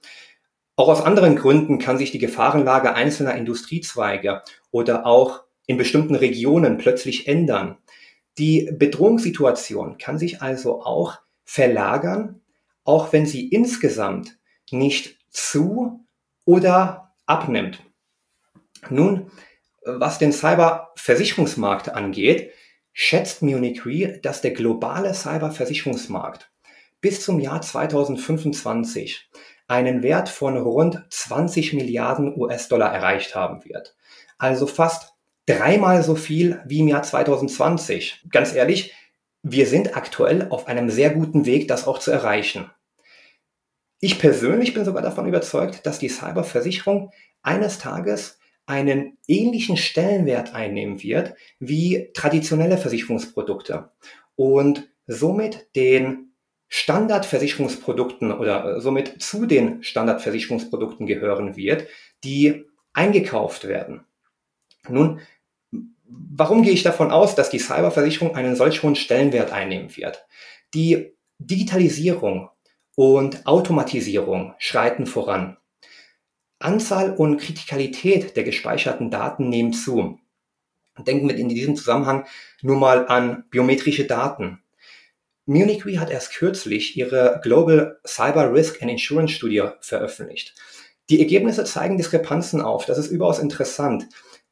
Auch 0.76 0.88
aus 0.88 1.00
anderen 1.00 1.36
Gründen 1.36 1.78
kann 1.78 1.96
sich 1.96 2.10
die 2.10 2.18
Gefahrenlage 2.18 2.94
einzelner 2.94 3.34
Industriezweige 3.34 4.42
oder 4.70 5.06
auch 5.06 5.44
in 5.66 5.78
bestimmten 5.78 6.14
Regionen 6.14 6.76
plötzlich 6.76 7.26
ändern. 7.26 7.78
Die 8.36 8.70
Bedrohungssituation 8.70 9.96
kann 9.96 10.18
sich 10.18 10.42
also 10.42 10.82
auch 10.82 11.18
verlagern 11.44 12.42
auch 12.86 13.12
wenn 13.12 13.26
sie 13.26 13.48
insgesamt 13.48 14.38
nicht 14.70 15.18
zu 15.30 16.06
oder 16.44 17.14
abnimmt. 17.26 17.82
Nun, 18.88 19.30
was 19.84 20.18
den 20.18 20.32
Cyberversicherungsmarkt 20.32 21.90
angeht, 21.90 22.52
schätzt 22.92 23.42
Munich 23.42 23.84
Re, 23.84 24.20
dass 24.22 24.40
der 24.40 24.52
globale 24.52 25.12
Cyberversicherungsmarkt 25.12 26.50
bis 27.00 27.22
zum 27.22 27.40
Jahr 27.40 27.60
2025 27.60 29.28
einen 29.68 30.02
Wert 30.02 30.28
von 30.28 30.56
rund 30.56 31.04
20 31.10 31.72
Milliarden 31.74 32.34
US-Dollar 32.36 32.92
erreicht 32.92 33.34
haben 33.34 33.64
wird. 33.64 33.96
Also 34.38 34.66
fast 34.66 35.14
dreimal 35.46 36.02
so 36.02 36.14
viel 36.14 36.60
wie 36.66 36.80
im 36.80 36.88
Jahr 36.88 37.02
2020. 37.02 38.24
Ganz 38.30 38.54
ehrlich, 38.54 38.92
wir 39.48 39.66
sind 39.66 39.96
aktuell 39.96 40.48
auf 40.50 40.66
einem 40.66 40.90
sehr 40.90 41.10
guten 41.10 41.46
Weg, 41.46 41.68
das 41.68 41.86
auch 41.86 42.00
zu 42.00 42.10
erreichen. 42.10 42.68
Ich 44.00 44.18
persönlich 44.18 44.74
bin 44.74 44.84
sogar 44.84 45.02
davon 45.02 45.28
überzeugt, 45.28 45.86
dass 45.86 46.00
die 46.00 46.08
Cyberversicherung 46.08 47.12
eines 47.42 47.78
Tages 47.78 48.40
einen 48.66 49.18
ähnlichen 49.28 49.76
Stellenwert 49.76 50.52
einnehmen 50.52 51.00
wird 51.00 51.34
wie 51.60 52.10
traditionelle 52.12 52.76
Versicherungsprodukte 52.76 53.92
und 54.34 54.88
somit 55.06 55.68
den 55.76 56.32
Standardversicherungsprodukten 56.66 58.32
oder 58.32 58.80
somit 58.80 59.22
zu 59.22 59.46
den 59.46 59.80
Standardversicherungsprodukten 59.84 61.06
gehören 61.06 61.54
wird, 61.54 61.86
die 62.24 62.64
eingekauft 62.92 63.68
werden. 63.68 64.04
Nun, 64.88 65.20
warum 66.08 66.62
gehe 66.62 66.72
ich 66.72 66.82
davon 66.82 67.10
aus, 67.10 67.34
dass 67.34 67.50
die 67.50 67.58
Cyberversicherung 67.58 68.34
einen 68.34 68.56
solch 68.56 68.82
hohen 68.82 68.96
Stellenwert 68.96 69.52
einnehmen 69.52 69.96
wird? 69.96 70.26
Die 70.74 71.12
Digitalisierung 71.38 72.50
und 72.94 73.46
Automatisierung 73.46 74.54
schreiten 74.58 75.06
voran. 75.06 75.56
Anzahl 76.58 77.12
und 77.12 77.38
Kritikalität 77.38 78.36
der 78.36 78.44
gespeicherten 78.44 79.10
Daten 79.10 79.48
nehmen 79.48 79.72
zu. 79.72 80.18
Denken 80.98 81.28
wir 81.28 81.36
in 81.36 81.50
diesem 81.50 81.76
Zusammenhang 81.76 82.26
nur 82.62 82.76
mal 82.76 83.06
an 83.08 83.44
biometrische 83.50 84.06
Daten. 84.06 84.62
Munich 85.44 85.84
Re 85.84 86.00
hat 86.00 86.10
erst 86.10 86.32
kürzlich 86.32 86.96
ihre 86.96 87.40
Global 87.42 88.00
Cyber 88.06 88.52
Risk 88.52 88.82
and 88.82 88.90
Insurance 88.90 89.34
Studie 89.34 89.64
veröffentlicht. 89.80 90.54
Die 91.10 91.20
Ergebnisse 91.20 91.64
zeigen 91.64 91.98
Diskrepanzen 91.98 92.60
auf. 92.60 92.86
Das 92.86 92.98
ist 92.98 93.10
überaus 93.10 93.38
interessant. 93.38 94.08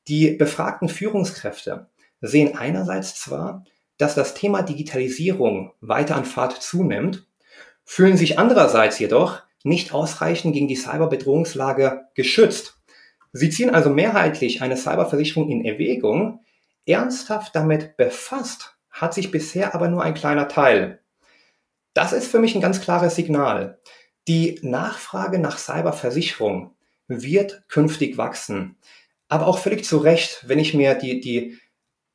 Die 0.09 0.33
befragten 0.33 0.89
Führungskräfte 0.89 1.89
sehen 2.21 2.57
einerseits 2.57 3.15
zwar, 3.15 3.65
dass 3.97 4.15
das 4.15 4.35
Thema 4.35 4.63
Digitalisierung 4.63 5.73
weiter 5.81 6.17
an 6.17 6.25
Fahrt 6.25 6.63
zunimmt, 6.63 7.27
fühlen 7.85 8.17
sich 8.17 8.39
andererseits 8.39 8.99
jedoch 8.99 9.43
nicht 9.63 9.93
ausreichend 9.93 10.55
gegen 10.55 10.69
die 10.69 10.77
Cyberbedrohungslage 10.77 12.09
geschützt. 12.15 12.79
Sie 13.33 13.51
ziehen 13.51 13.75
also 13.75 13.91
mehrheitlich 13.91 14.63
eine 14.63 14.77
Cyberversicherung 14.77 15.49
in 15.51 15.65
Erwägung. 15.65 16.45
Ernsthaft 16.87 17.55
damit 17.57 17.97
befasst 17.97 18.77
hat 18.91 19.15
sich 19.15 19.31
bisher 19.31 19.75
aber 19.75 19.89
nur 19.89 20.03
ein 20.03 20.15
kleiner 20.15 20.49
Teil. 20.49 21.01
Das 21.95 22.13
ist 22.13 22.31
für 22.31 22.39
mich 22.39 22.55
ein 22.55 22.61
ganz 22.61 22.81
klares 22.81 23.17
Signal. 23.17 23.81
Die 24.29 24.59
Nachfrage 24.63 25.39
nach 25.39 25.59
Cyberversicherung 25.59 26.75
wird 27.09 27.65
künftig 27.69 28.19
wachsen. 28.19 28.77
Aber 29.29 29.47
auch 29.47 29.59
völlig 29.59 29.85
zu 29.85 29.99
Recht, 29.99 30.45
wenn 30.47 30.59
ich 30.59 30.75
mir 30.75 30.95
die, 30.95 31.21
die 31.21 31.59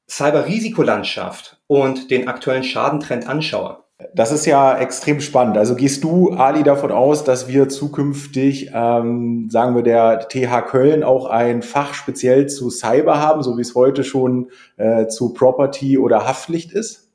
Cyberrisikolandschaft 0.10 1.62
und 1.68 2.12
den 2.12 2.28
aktuellen 2.28 2.64
Schadentrend 2.64 3.28
anschaue. 3.28 3.84
Das 4.14 4.32
ist 4.32 4.46
ja 4.46 4.78
extrem 4.78 5.20
spannend. 5.20 5.58
Also 5.58 5.76
gehst 5.76 6.06
du, 6.06 6.32
Ali, 6.32 6.64
davon 6.64 6.92
aus, 6.92 7.26
dass 7.26 7.50
wir 7.50 7.68
zukünftig, 7.68 8.72
ähm, 8.74 9.50
sagen 9.50 9.76
wir, 9.76 9.84
der 9.84 10.30
TH 10.30 10.66
Köln 10.68 11.04
auch 11.04 11.26
ein 11.26 11.62
Fach 11.62 11.94
speziell 11.94 12.48
zu 12.48 12.70
Cyber 12.70 13.20
haben, 13.20 13.44
so 13.44 13.58
wie 13.58 13.62
es 13.62 13.76
heute 13.76 14.06
schon 14.06 14.52
äh, 14.78 15.08
zu 15.08 15.34
Property 15.34 15.98
oder 15.98 16.26
Haftpflicht 16.26 16.72
ist? 16.72 17.12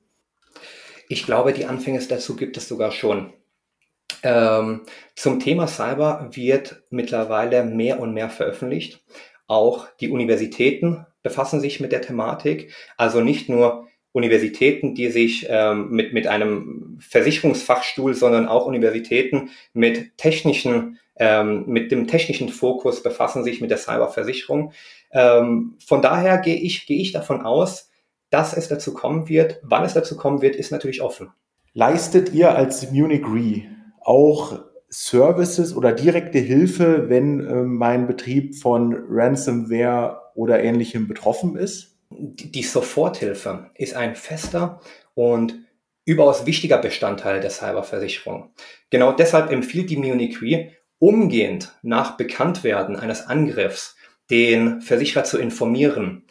Ich 1.08 1.24
glaube, 1.24 1.54
die 1.54 1.64
Anfänge 1.64 2.00
dazu 2.06 2.36
gibt 2.36 2.58
es 2.58 2.68
sogar 2.68 2.90
schon. 2.92 3.32
Ähm, 4.22 4.82
zum 5.16 5.40
Thema 5.40 5.66
Cyber 5.66 6.28
wird 6.32 6.82
mittlerweile 6.90 7.64
mehr 7.64 8.00
und 8.00 8.12
mehr 8.12 8.28
veröffentlicht. 8.28 9.02
Auch 9.54 9.87
die 10.00 10.11
Universitäten 10.11 11.06
befassen 11.23 11.61
sich 11.61 11.78
mit 11.78 11.92
der 11.92 12.02
Thematik. 12.02 12.73
Also 12.96 13.20
nicht 13.20 13.49
nur 13.49 13.87
Universitäten, 14.11 14.96
die 14.96 15.12
sich 15.12 15.46
ähm, 15.49 15.90
mit, 15.90 16.12
mit 16.12 16.26
einem 16.26 16.99
Versicherungsfachstuhl, 16.99 18.14
sondern 18.14 18.49
auch 18.49 18.66
Universitäten 18.66 19.50
mit 19.73 20.18
technischen, 20.18 20.99
ähm, 21.20 21.66
mit 21.68 21.92
dem 21.92 22.08
technischen 22.08 22.49
Fokus 22.49 23.04
befassen 23.04 23.44
sich 23.44 23.61
mit 23.61 23.70
der 23.70 23.78
Cyberversicherung. 23.78 24.73
Ähm, 25.12 25.76
von 25.87 26.02
daher 26.02 26.38
gehe 26.38 26.56
ich, 26.56 26.87
gehe 26.87 27.00
ich 27.00 27.12
davon 27.12 27.42
aus, 27.42 27.92
dass 28.30 28.56
es 28.56 28.66
dazu 28.66 28.92
kommen 28.92 29.28
wird. 29.28 29.61
Wann 29.62 29.84
es 29.84 29.94
dazu 29.94 30.16
kommen 30.16 30.42
wird, 30.42 30.56
ist 30.56 30.73
natürlich 30.73 31.00
offen. 31.00 31.30
Leistet 31.75 32.34
ihr 32.34 32.56
als 32.56 32.90
Munich 32.90 33.23
Re 33.25 33.62
auch 34.00 34.64
Services 34.94 35.74
oder 35.74 35.92
direkte 35.92 36.38
Hilfe, 36.38 37.08
wenn 37.08 37.40
äh, 37.40 37.62
mein 37.62 38.06
Betrieb 38.06 38.56
von 38.56 38.94
Ransomware 39.08 40.20
oder 40.34 40.62
ähnlichem 40.62 41.08
betroffen 41.08 41.56
ist? 41.56 41.94
die 42.16 42.62
Soforthilfe 42.62 43.70
ist 43.74 43.94
ein 43.94 44.16
fester 44.16 44.80
und 45.14 45.58
überaus 46.04 46.46
wichtiger 46.46 46.78
Bestandteil 46.78 47.40
der 47.40 47.50
Cyberversicherung. 47.50 48.52
Genau 48.90 49.12
deshalb 49.12 49.50
empfiehlt 49.50 49.90
die 49.90 49.96
Munich 49.96 50.40
Re 50.42 50.72
umgehend 50.98 51.72
nach 51.82 52.16
Bekanntwerden 52.16 52.96
eines 52.96 53.26
Angriffs 53.26 53.96
den 54.30 54.80
Versicherer 54.80 55.24
zu 55.24 55.38
informieren. 55.38 56.24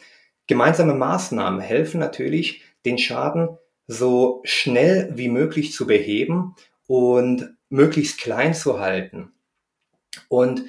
Gemeinsame 0.46 0.94
Maßnahmen 0.94 1.60
helfen 1.60 2.00
natürlich, 2.00 2.62
den 2.84 2.98
Schaden 2.98 3.48
so 3.86 4.40
schnell 4.44 5.12
wie 5.14 5.28
möglich 5.28 5.72
zu 5.72 5.86
beheben 5.86 6.54
und 6.86 7.53
möglichst 7.68 8.18
klein 8.18 8.54
zu 8.54 8.80
halten. 8.80 9.32
Und 10.28 10.64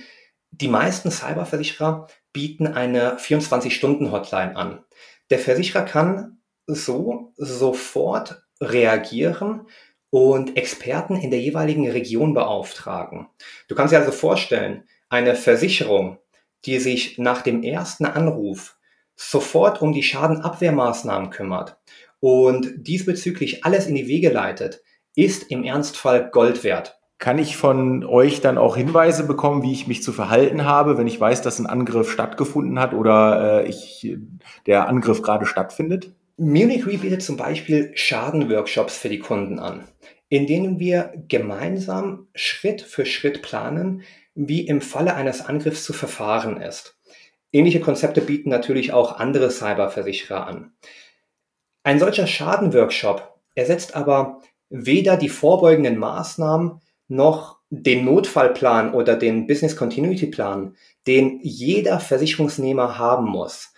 die 0.51 0.67
meisten 0.67 1.11
Cyberversicherer 1.11 2.07
bieten 2.33 2.67
eine 2.67 3.17
24-Stunden-Hotline 3.17 4.55
an. 4.55 4.83
Der 5.29 5.39
Versicherer 5.39 5.83
kann 5.83 6.39
so 6.67 7.33
sofort 7.35 8.43
reagieren 8.61 9.67
und 10.09 10.55
Experten 10.55 11.17
in 11.17 11.29
der 11.29 11.41
jeweiligen 11.41 11.89
Region 11.89 12.33
beauftragen. 12.33 13.27
Du 13.67 13.75
kannst 13.75 13.93
dir 13.93 13.99
also 13.99 14.11
vorstellen, 14.11 14.83
eine 15.09 15.35
Versicherung, 15.35 16.19
die 16.65 16.79
sich 16.79 17.17
nach 17.17 17.41
dem 17.41 17.63
ersten 17.63 18.05
Anruf 18.05 18.77
sofort 19.15 19.81
um 19.81 19.93
die 19.93 20.03
Schadenabwehrmaßnahmen 20.03 21.29
kümmert 21.29 21.77
und 22.19 22.73
diesbezüglich 22.77 23.65
alles 23.65 23.87
in 23.87 23.95
die 23.95 24.07
Wege 24.07 24.29
leitet, 24.29 24.81
ist 25.15 25.49
im 25.51 25.63
Ernstfall 25.63 26.29
Gold 26.29 26.63
wert. 26.63 26.99
Kann 27.17 27.39
ich 27.39 27.55
von 27.55 28.03
euch 28.03 28.41
dann 28.41 28.57
auch 28.57 28.75
Hinweise 28.75 29.25
bekommen, 29.25 29.63
wie 29.63 29.71
ich 29.71 29.87
mich 29.87 30.03
zu 30.03 30.11
verhalten 30.11 30.65
habe, 30.65 30.97
wenn 30.97 31.07
ich 31.07 31.19
weiß, 31.19 31.41
dass 31.41 31.59
ein 31.59 31.65
Angriff 31.65 32.11
stattgefunden 32.11 32.77
hat 32.77 32.93
oder 32.93 33.63
äh, 33.63 33.69
ich, 33.69 34.17
der 34.65 34.89
Angriff 34.89 35.21
gerade 35.21 35.45
stattfindet? 35.45 36.13
Munich 36.37 36.85
Re 36.85 36.97
bietet 36.97 37.23
zum 37.23 37.37
Beispiel 37.37 37.91
Schadenworkshops 37.95 38.97
für 38.97 39.07
die 39.07 39.19
Kunden 39.19 39.59
an, 39.59 39.87
in 40.27 40.45
denen 40.45 40.79
wir 40.79 41.13
gemeinsam 41.29 42.27
Schritt 42.35 42.81
für 42.81 43.05
Schritt 43.05 43.41
planen, 43.41 44.01
wie 44.33 44.67
im 44.67 44.81
Falle 44.81 45.15
eines 45.15 45.45
Angriffs 45.45 45.85
zu 45.85 45.93
verfahren 45.93 46.57
ist. 46.57 46.99
Ähnliche 47.53 47.79
Konzepte 47.79 48.19
bieten 48.19 48.49
natürlich 48.49 48.91
auch 48.91 49.17
andere 49.17 49.49
Cyberversicherer 49.49 50.45
an. 50.45 50.73
Ein 51.83 51.99
solcher 51.99 52.27
Schadenworkshop 52.27 53.39
ersetzt 53.53 53.95
aber 53.95 54.41
weder 54.69 55.17
die 55.17 55.29
vorbeugenden 55.29 55.97
Maßnahmen 55.97 56.81
noch 57.07 57.59
den 57.69 58.05
Notfallplan 58.05 58.93
oder 58.93 59.15
den 59.15 59.47
Business 59.47 59.75
Continuity 59.75 60.27
Plan, 60.27 60.75
den 61.07 61.39
jeder 61.43 61.99
Versicherungsnehmer 61.99 62.97
haben 62.97 63.27
muss. 63.27 63.73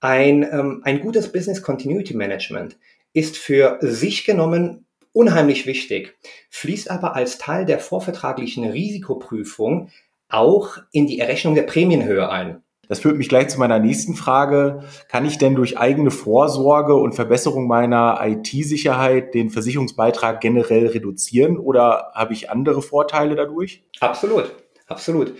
Ein, 0.00 0.42
ähm, 0.44 0.82
ein 0.84 1.00
gutes 1.00 1.32
Business 1.32 1.62
Continuity 1.62 2.14
Management 2.14 2.78
ist 3.12 3.36
für 3.36 3.78
sich 3.80 4.24
genommen 4.24 4.86
unheimlich 5.12 5.66
wichtig, 5.66 6.16
fließt 6.50 6.90
aber 6.90 7.16
als 7.16 7.38
Teil 7.38 7.64
der 7.64 7.80
vorvertraglichen 7.80 8.64
Risikoprüfung 8.64 9.90
auch 10.28 10.78
in 10.92 11.06
die 11.06 11.18
Errechnung 11.18 11.54
der 11.54 11.62
Prämienhöhe 11.62 12.28
ein. 12.28 12.62
Das 12.88 13.00
führt 13.00 13.16
mich 13.16 13.28
gleich 13.28 13.48
zu 13.48 13.58
meiner 13.58 13.78
nächsten 13.78 14.14
Frage. 14.14 14.84
Kann 15.08 15.26
ich 15.26 15.38
denn 15.38 15.54
durch 15.54 15.78
eigene 15.78 16.10
Vorsorge 16.10 16.94
und 16.94 17.14
Verbesserung 17.14 17.66
meiner 17.66 18.18
IT-Sicherheit 18.22 19.34
den 19.34 19.50
Versicherungsbeitrag 19.50 20.40
generell 20.40 20.86
reduzieren 20.86 21.58
oder 21.58 22.12
habe 22.14 22.32
ich 22.32 22.50
andere 22.50 22.80
Vorteile 22.80 23.36
dadurch? 23.36 23.84
Absolut, 24.00 24.54
absolut. 24.86 25.34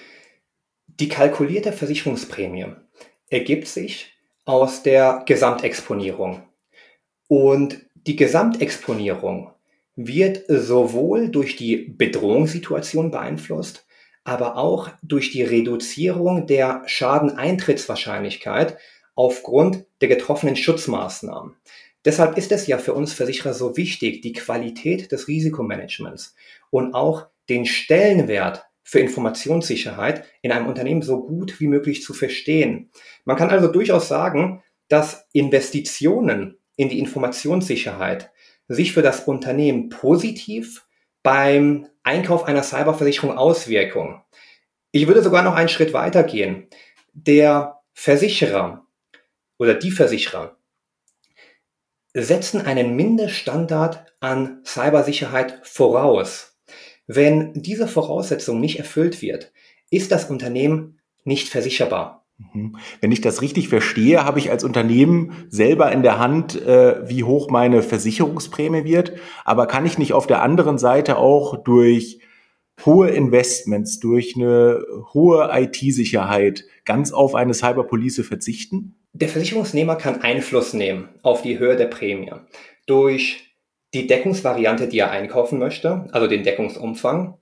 Die 0.86 1.08
kalkulierte 1.08 1.72
Versicherungsprämie 1.72 2.66
ergibt 3.30 3.68
sich 3.68 4.12
aus 4.44 4.82
der 4.82 5.22
Gesamtexponierung. 5.26 6.42
Und 7.28 7.86
die 7.94 8.16
Gesamtexponierung 8.16 9.50
wird 9.96 10.44
sowohl 10.48 11.28
durch 11.28 11.56
die 11.56 11.76
Bedrohungssituation 11.76 13.10
beeinflusst, 13.10 13.87
aber 14.28 14.56
auch 14.56 14.90
durch 15.02 15.30
die 15.30 15.42
Reduzierung 15.42 16.46
der 16.46 16.82
Schadeneintrittswahrscheinlichkeit 16.86 18.76
aufgrund 19.14 19.86
der 20.00 20.08
getroffenen 20.08 20.54
Schutzmaßnahmen. 20.54 21.56
Deshalb 22.04 22.38
ist 22.38 22.52
es 22.52 22.66
ja 22.66 22.78
für 22.78 22.92
uns 22.94 23.12
Versicherer 23.12 23.54
so 23.54 23.76
wichtig, 23.76 24.22
die 24.22 24.32
Qualität 24.32 25.10
des 25.10 25.28
Risikomanagements 25.28 26.34
und 26.70 26.94
auch 26.94 27.26
den 27.48 27.66
Stellenwert 27.66 28.66
für 28.84 29.00
Informationssicherheit 29.00 30.24
in 30.42 30.52
einem 30.52 30.66
Unternehmen 30.66 31.02
so 31.02 31.22
gut 31.22 31.58
wie 31.60 31.66
möglich 31.66 32.02
zu 32.02 32.14
verstehen. 32.14 32.90
Man 33.24 33.36
kann 33.36 33.50
also 33.50 33.68
durchaus 33.68 34.08
sagen, 34.08 34.62
dass 34.88 35.26
Investitionen 35.32 36.58
in 36.76 36.88
die 36.88 36.98
Informationssicherheit 36.98 38.30
sich 38.68 38.92
für 38.92 39.02
das 39.02 39.20
Unternehmen 39.20 39.88
positiv 39.88 40.86
beim 41.22 41.86
Einkauf 42.08 42.44
einer 42.44 42.62
Cyberversicherung 42.62 43.36
Auswirkungen. 43.36 44.22
Ich 44.92 45.06
würde 45.06 45.22
sogar 45.22 45.42
noch 45.42 45.54
einen 45.54 45.68
Schritt 45.68 45.92
weiter 45.92 46.22
gehen. 46.22 46.66
Der 47.12 47.82
Versicherer 47.92 48.86
oder 49.58 49.74
die 49.74 49.90
Versicherer 49.90 50.56
setzen 52.14 52.64
einen 52.64 52.96
Mindeststandard 52.96 54.06
an 54.20 54.62
Cybersicherheit 54.64 55.60
voraus. 55.64 56.58
Wenn 57.06 57.52
diese 57.52 57.86
Voraussetzung 57.86 58.58
nicht 58.58 58.78
erfüllt 58.78 59.20
wird, 59.20 59.52
ist 59.90 60.10
das 60.10 60.30
Unternehmen 60.30 61.02
nicht 61.24 61.48
versicherbar. 61.50 62.26
Mhm. 62.38 62.76
Wenn 63.00 63.12
ich 63.12 63.20
das 63.20 63.42
richtig 63.42 63.68
verstehe, 63.68 64.24
habe 64.24 64.38
ich 64.38 64.50
als 64.50 64.64
Unternehmen 64.64 65.46
selber 65.48 65.90
in 65.92 66.02
der 66.02 66.18
Hand, 66.18 66.60
äh, 66.60 67.08
wie 67.08 67.24
hoch 67.24 67.50
meine 67.50 67.82
Versicherungsprämie 67.82 68.84
wird. 68.84 69.12
Aber 69.44 69.66
kann 69.66 69.86
ich 69.86 69.98
nicht 69.98 70.12
auf 70.12 70.26
der 70.26 70.42
anderen 70.42 70.78
Seite 70.78 71.18
auch 71.18 71.62
durch 71.62 72.20
hohe 72.86 73.08
Investments, 73.08 73.98
durch 73.98 74.36
eine 74.36 74.84
hohe 75.12 75.50
IT-Sicherheit 75.52 76.64
ganz 76.84 77.12
auf 77.12 77.34
eine 77.34 77.54
Cyberpolice 77.54 78.22
verzichten? 78.22 78.94
Der 79.12 79.28
Versicherungsnehmer 79.28 79.96
kann 79.96 80.22
Einfluss 80.22 80.74
nehmen 80.74 81.08
auf 81.22 81.42
die 81.42 81.58
Höhe 81.58 81.76
der 81.76 81.86
Prämie 81.86 82.32
durch 82.86 83.48
die 83.94 84.06
Deckungsvariante, 84.06 84.86
die 84.86 84.98
er 84.98 85.10
einkaufen 85.10 85.58
möchte, 85.58 86.06
also 86.12 86.26
den 86.26 86.44
Deckungsumfang 86.44 87.38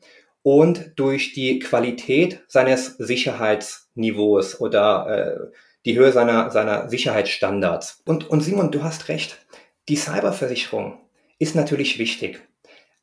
und 0.46 0.92
durch 0.94 1.32
die 1.32 1.58
Qualität 1.58 2.44
seines 2.46 2.96
Sicherheitsniveaus 2.98 4.60
oder 4.60 5.08
äh, 5.08 5.38
die 5.84 5.98
Höhe 5.98 6.12
seiner, 6.12 6.52
seiner 6.52 6.88
Sicherheitsstandards. 6.88 8.00
Und, 8.06 8.30
und 8.30 8.42
Simon, 8.42 8.70
du 8.70 8.84
hast 8.84 9.08
recht. 9.08 9.44
Die 9.88 9.96
Cyberversicherung 9.96 11.00
ist 11.40 11.56
natürlich 11.56 11.98
wichtig, 11.98 12.46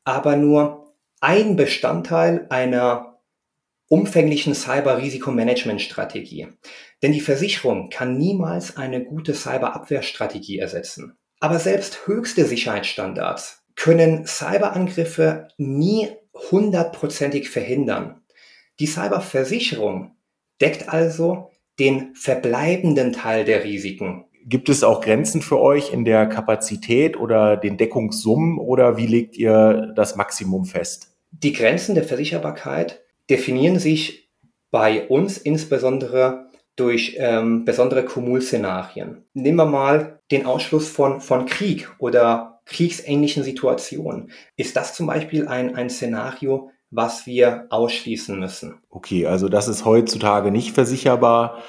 aber 0.04 0.36
nur 0.36 0.94
ein 1.20 1.54
Bestandteil 1.54 2.46
einer 2.48 3.18
umfänglichen 3.88 4.54
Cyber-Risikomanagement-Strategie. 4.54 6.48
Denn 7.02 7.12
die 7.12 7.20
Versicherung 7.20 7.90
kann 7.90 8.16
niemals 8.16 8.78
eine 8.78 9.04
gute 9.04 9.34
Cyberabwehrstrategie 9.34 10.60
ersetzen. 10.60 11.18
Aber 11.40 11.58
selbst 11.58 12.06
höchste 12.06 12.46
Sicherheitsstandards 12.46 13.66
können 13.76 14.24
Cyberangriffe 14.24 15.48
nie 15.58 16.08
hundertprozentig 16.34 17.48
verhindern. 17.48 18.22
Die 18.80 18.86
Cyberversicherung 18.86 20.16
deckt 20.60 20.88
also 20.88 21.50
den 21.78 22.14
verbleibenden 22.14 23.12
Teil 23.12 23.44
der 23.44 23.64
Risiken. 23.64 24.26
Gibt 24.46 24.68
es 24.68 24.84
auch 24.84 25.00
Grenzen 25.00 25.40
für 25.40 25.58
euch 25.58 25.92
in 25.92 26.04
der 26.04 26.26
Kapazität 26.26 27.18
oder 27.18 27.56
den 27.56 27.78
Deckungssummen 27.78 28.58
oder 28.58 28.96
wie 28.96 29.06
legt 29.06 29.36
ihr 29.36 29.92
das 29.96 30.16
Maximum 30.16 30.66
fest? 30.66 31.16
Die 31.30 31.52
Grenzen 31.52 31.94
der 31.94 32.04
Versicherbarkeit 32.04 33.02
definieren 33.30 33.78
sich 33.78 34.30
bei 34.70 35.08
uns 35.08 35.38
insbesondere 35.38 36.50
durch 36.76 37.16
ähm, 37.18 37.64
besondere 37.64 38.04
Kumul-Szenarien. 38.04 39.24
Nehmen 39.32 39.56
wir 39.56 39.66
mal 39.66 40.20
den 40.30 40.46
Ausschluss 40.46 40.88
von, 40.88 41.20
von 41.20 41.46
Krieg 41.46 41.88
oder 41.98 42.53
kriegsähnlichen 42.66 43.42
Situationen. 43.42 44.30
Ist 44.56 44.76
das 44.76 44.94
zum 44.94 45.06
Beispiel 45.06 45.48
ein, 45.48 45.74
ein 45.74 45.90
Szenario, 45.90 46.70
was 46.90 47.26
wir 47.26 47.66
ausschließen 47.70 48.38
müssen? 48.38 48.80
Okay, 48.90 49.26
also 49.26 49.48
das 49.48 49.68
ist 49.68 49.84
heutzutage 49.84 50.50
nicht 50.50 50.74
versicherbar 50.74 51.62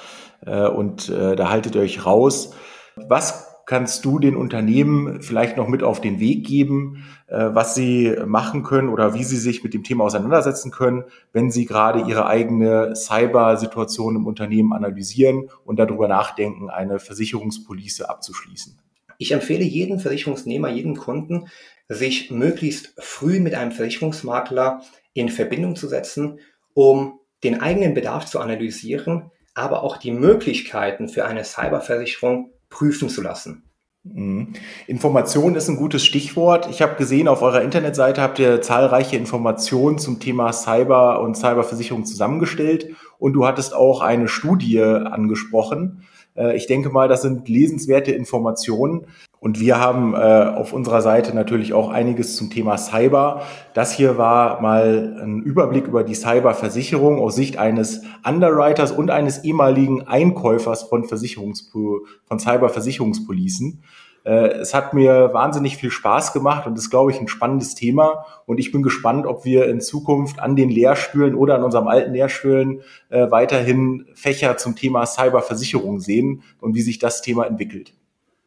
äh, 0.45 0.67
und 0.67 1.09
äh, 1.09 1.35
da 1.35 1.49
haltet 1.49 1.75
ihr 1.75 1.81
euch 1.81 2.05
raus. 2.05 2.51
Was 2.95 3.55
kannst 3.65 4.05
du 4.05 4.19
den 4.19 4.35
Unternehmen 4.35 5.21
vielleicht 5.21 5.57
noch 5.57 5.67
mit 5.67 5.81
auf 5.81 5.99
den 5.99 6.19
Weg 6.19 6.45
geben, 6.45 7.03
äh, 7.27 7.49
was 7.51 7.73
sie 7.73 8.15
machen 8.25 8.63
können 8.63 8.89
oder 8.89 9.13
wie 9.15 9.23
sie 9.23 9.37
sich 9.37 9.63
mit 9.63 9.73
dem 9.73 9.83
Thema 9.83 10.03
auseinandersetzen 10.03 10.71
können, 10.71 11.05
wenn 11.33 11.49
sie 11.49 11.65
gerade 11.65 12.01
ihre 12.01 12.27
eigene 12.27 12.95
Cyber-Situation 12.95 14.15
im 14.15 14.27
Unternehmen 14.27 14.73
analysieren 14.73 15.49
und 15.65 15.79
darüber 15.79 16.07
nachdenken, 16.07 16.69
eine 16.69 16.99
Versicherungspolice 16.99 18.07
abzuschließen? 18.07 18.79
Ich 19.17 19.31
empfehle 19.31 19.63
jedem 19.63 19.99
Versicherungsnehmer, 19.99 20.69
jedem 20.69 20.95
Kunden, 20.95 21.47
sich 21.87 22.31
möglichst 22.31 22.93
früh 22.97 23.39
mit 23.39 23.53
einem 23.53 23.71
Versicherungsmakler 23.71 24.81
in 25.13 25.29
Verbindung 25.29 25.75
zu 25.75 25.87
setzen, 25.87 26.39
um 26.73 27.19
den 27.43 27.61
eigenen 27.61 27.93
Bedarf 27.93 28.25
zu 28.25 28.39
analysieren, 28.39 29.31
aber 29.53 29.83
auch 29.83 29.97
die 29.97 30.11
Möglichkeiten 30.11 31.07
für 31.07 31.25
eine 31.25 31.43
Cyberversicherung 31.43 32.51
prüfen 32.69 33.09
zu 33.09 33.21
lassen. 33.21 33.63
Mhm. 34.03 34.53
Information 34.85 35.55
ist 35.55 35.67
ein 35.67 35.77
gutes 35.77 36.05
Stichwort. 36.05 36.69
Ich 36.69 36.81
habe 36.81 36.95
gesehen, 36.95 37.27
auf 37.27 37.41
eurer 37.41 37.63
Internetseite 37.63 38.21
habt 38.21 38.37
ihr 38.37 38.61
zahlreiche 38.61 39.15
Informationen 39.15 39.97
zum 39.97 40.19
Thema 40.19 40.53
Cyber 40.53 41.21
und 41.21 41.35
Cyberversicherung 41.35 42.05
zusammengestellt 42.05 42.95
und 43.17 43.33
du 43.33 43.47
hattest 43.47 43.73
auch 43.73 44.01
eine 44.01 44.27
Studie 44.27 44.81
angesprochen. 44.81 46.03
Äh, 46.35 46.55
ich 46.55 46.67
denke 46.67 46.89
mal, 46.89 47.07
das 47.07 47.21
sind 47.21 47.47
lesenswerte 47.49 48.11
Informationen. 48.11 49.07
Und 49.39 49.59
wir 49.59 49.79
haben 49.79 50.15
äh, 50.15 50.17
auf 50.17 50.73
unserer 50.73 51.03
Seite 51.03 51.35
natürlich 51.35 51.73
auch 51.73 51.89
einiges 51.89 52.35
zum 52.35 52.49
Thema 52.49 52.77
Cyber. 52.77 53.43
Das 53.75 53.91
hier 53.91 54.17
war 54.17 54.59
mal 54.61 55.19
ein 55.21 55.43
Überblick 55.43 55.85
über 55.85 56.03
die 56.03 56.15
Cyberversicherung 56.15 57.19
aus 57.19 57.35
Sicht 57.35 57.57
eines 57.57 58.01
Underwriters 58.27 58.91
und 58.91 59.11
eines 59.11 59.43
ehemaligen 59.43 60.07
Einkäufers 60.07 60.83
von 60.83 61.03
Versicherungs 61.03 61.71
von 61.71 62.39
Cyberversicherungspolicen. 62.39 63.83
Äh, 64.25 64.57
es 64.57 64.73
hat 64.73 64.93
mir 64.93 65.33
wahnsinnig 65.33 65.77
viel 65.77 65.91
Spaß 65.91 66.33
gemacht 66.33 66.67
und 66.67 66.77
ist, 66.77 66.89
glaube 66.89 67.11
ich, 67.11 67.21
ein 67.21 67.27
spannendes 67.27 67.75
Thema. 67.75 68.25
Und 68.45 68.57
ich 68.57 68.71
bin 68.71 68.83
gespannt, 68.83 69.25
ob 69.27 69.45
wir 69.45 69.67
in 69.67 69.79
Zukunft 69.79 70.39
an 70.39 70.55
den 70.55 70.69
Lehrstühlen 70.69 71.35
oder 71.35 71.55
an 71.55 71.63
unserem 71.63 71.87
alten 71.87 72.13
Lehrstühlen 72.13 72.81
äh, 73.09 73.29
weiterhin 73.29 74.07
Fächer 74.15 74.57
zum 74.57 74.75
Thema 74.75 75.05
Cyberversicherung 75.05 75.99
sehen 75.99 76.43
und 76.59 76.75
wie 76.75 76.81
sich 76.81 76.99
das 76.99 77.21
Thema 77.21 77.45
entwickelt. 77.45 77.93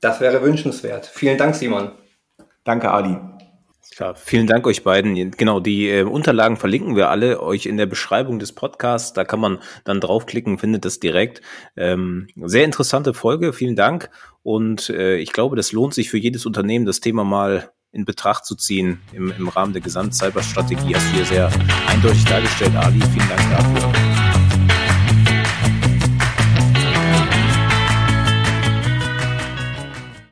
Das 0.01 0.21
wäre 0.21 0.43
wünschenswert. 0.43 1.07
Vielen 1.07 1.39
Dank, 1.39 1.55
Simon. 1.55 1.93
Danke, 2.65 2.91
Ali. 2.91 3.17
Klar, 3.95 4.15
vielen 4.15 4.47
Dank 4.47 4.67
euch 4.67 4.85
beiden. 4.85 5.31
Genau, 5.33 5.61
die 5.61 5.89
äh, 5.89 6.03
Unterlagen 6.03 6.57
verlinken 6.57 6.95
wir 6.95 7.11
alle 7.11 7.43
euch 7.43 7.67
in 7.67 7.77
der 7.77 7.87
Beschreibung 7.87 8.39
des 8.39 8.53
Podcasts. 8.53 9.13
Da 9.13 9.25
kann 9.25 9.41
man 9.41 9.59
dann 9.85 10.01
draufklicken, 10.01 10.59
findet 10.59 10.85
das 10.85 11.01
direkt. 11.01 11.41
Ähm, 11.77 12.29
sehr 12.37 12.65
interessante 12.65 13.15
Folge, 13.15 13.53
vielen 13.53 13.77
Dank. 13.77 14.11
Und 14.43 14.91
äh, 14.91 15.17
ich 15.17 15.33
glaube, 15.33 15.57
das 15.57 15.73
lohnt 15.73 15.95
sich 15.95 16.11
für 16.11 16.19
jedes 16.19 16.47
Unternehmen, 16.47 16.87
das 16.87 17.01
Thema 17.01 17.25
mal 17.25 17.71
in 17.91 18.05
Betracht 18.05 18.45
zu 18.45 18.55
ziehen 18.55 19.01
im, 19.13 19.33
im 19.37 19.49
Rahmen 19.49 19.73
der 19.73 19.83
Gesamtcyberstrategie. 19.83 20.95
Hast 20.95 21.11
du 21.11 21.17
hier 21.17 21.25
sehr 21.25 21.51
eindeutig 21.89 22.25
dargestellt, 22.25 22.77
Ali. 22.77 23.01
Vielen 23.01 23.29
Dank 23.29 23.51
dafür. 23.51 24.28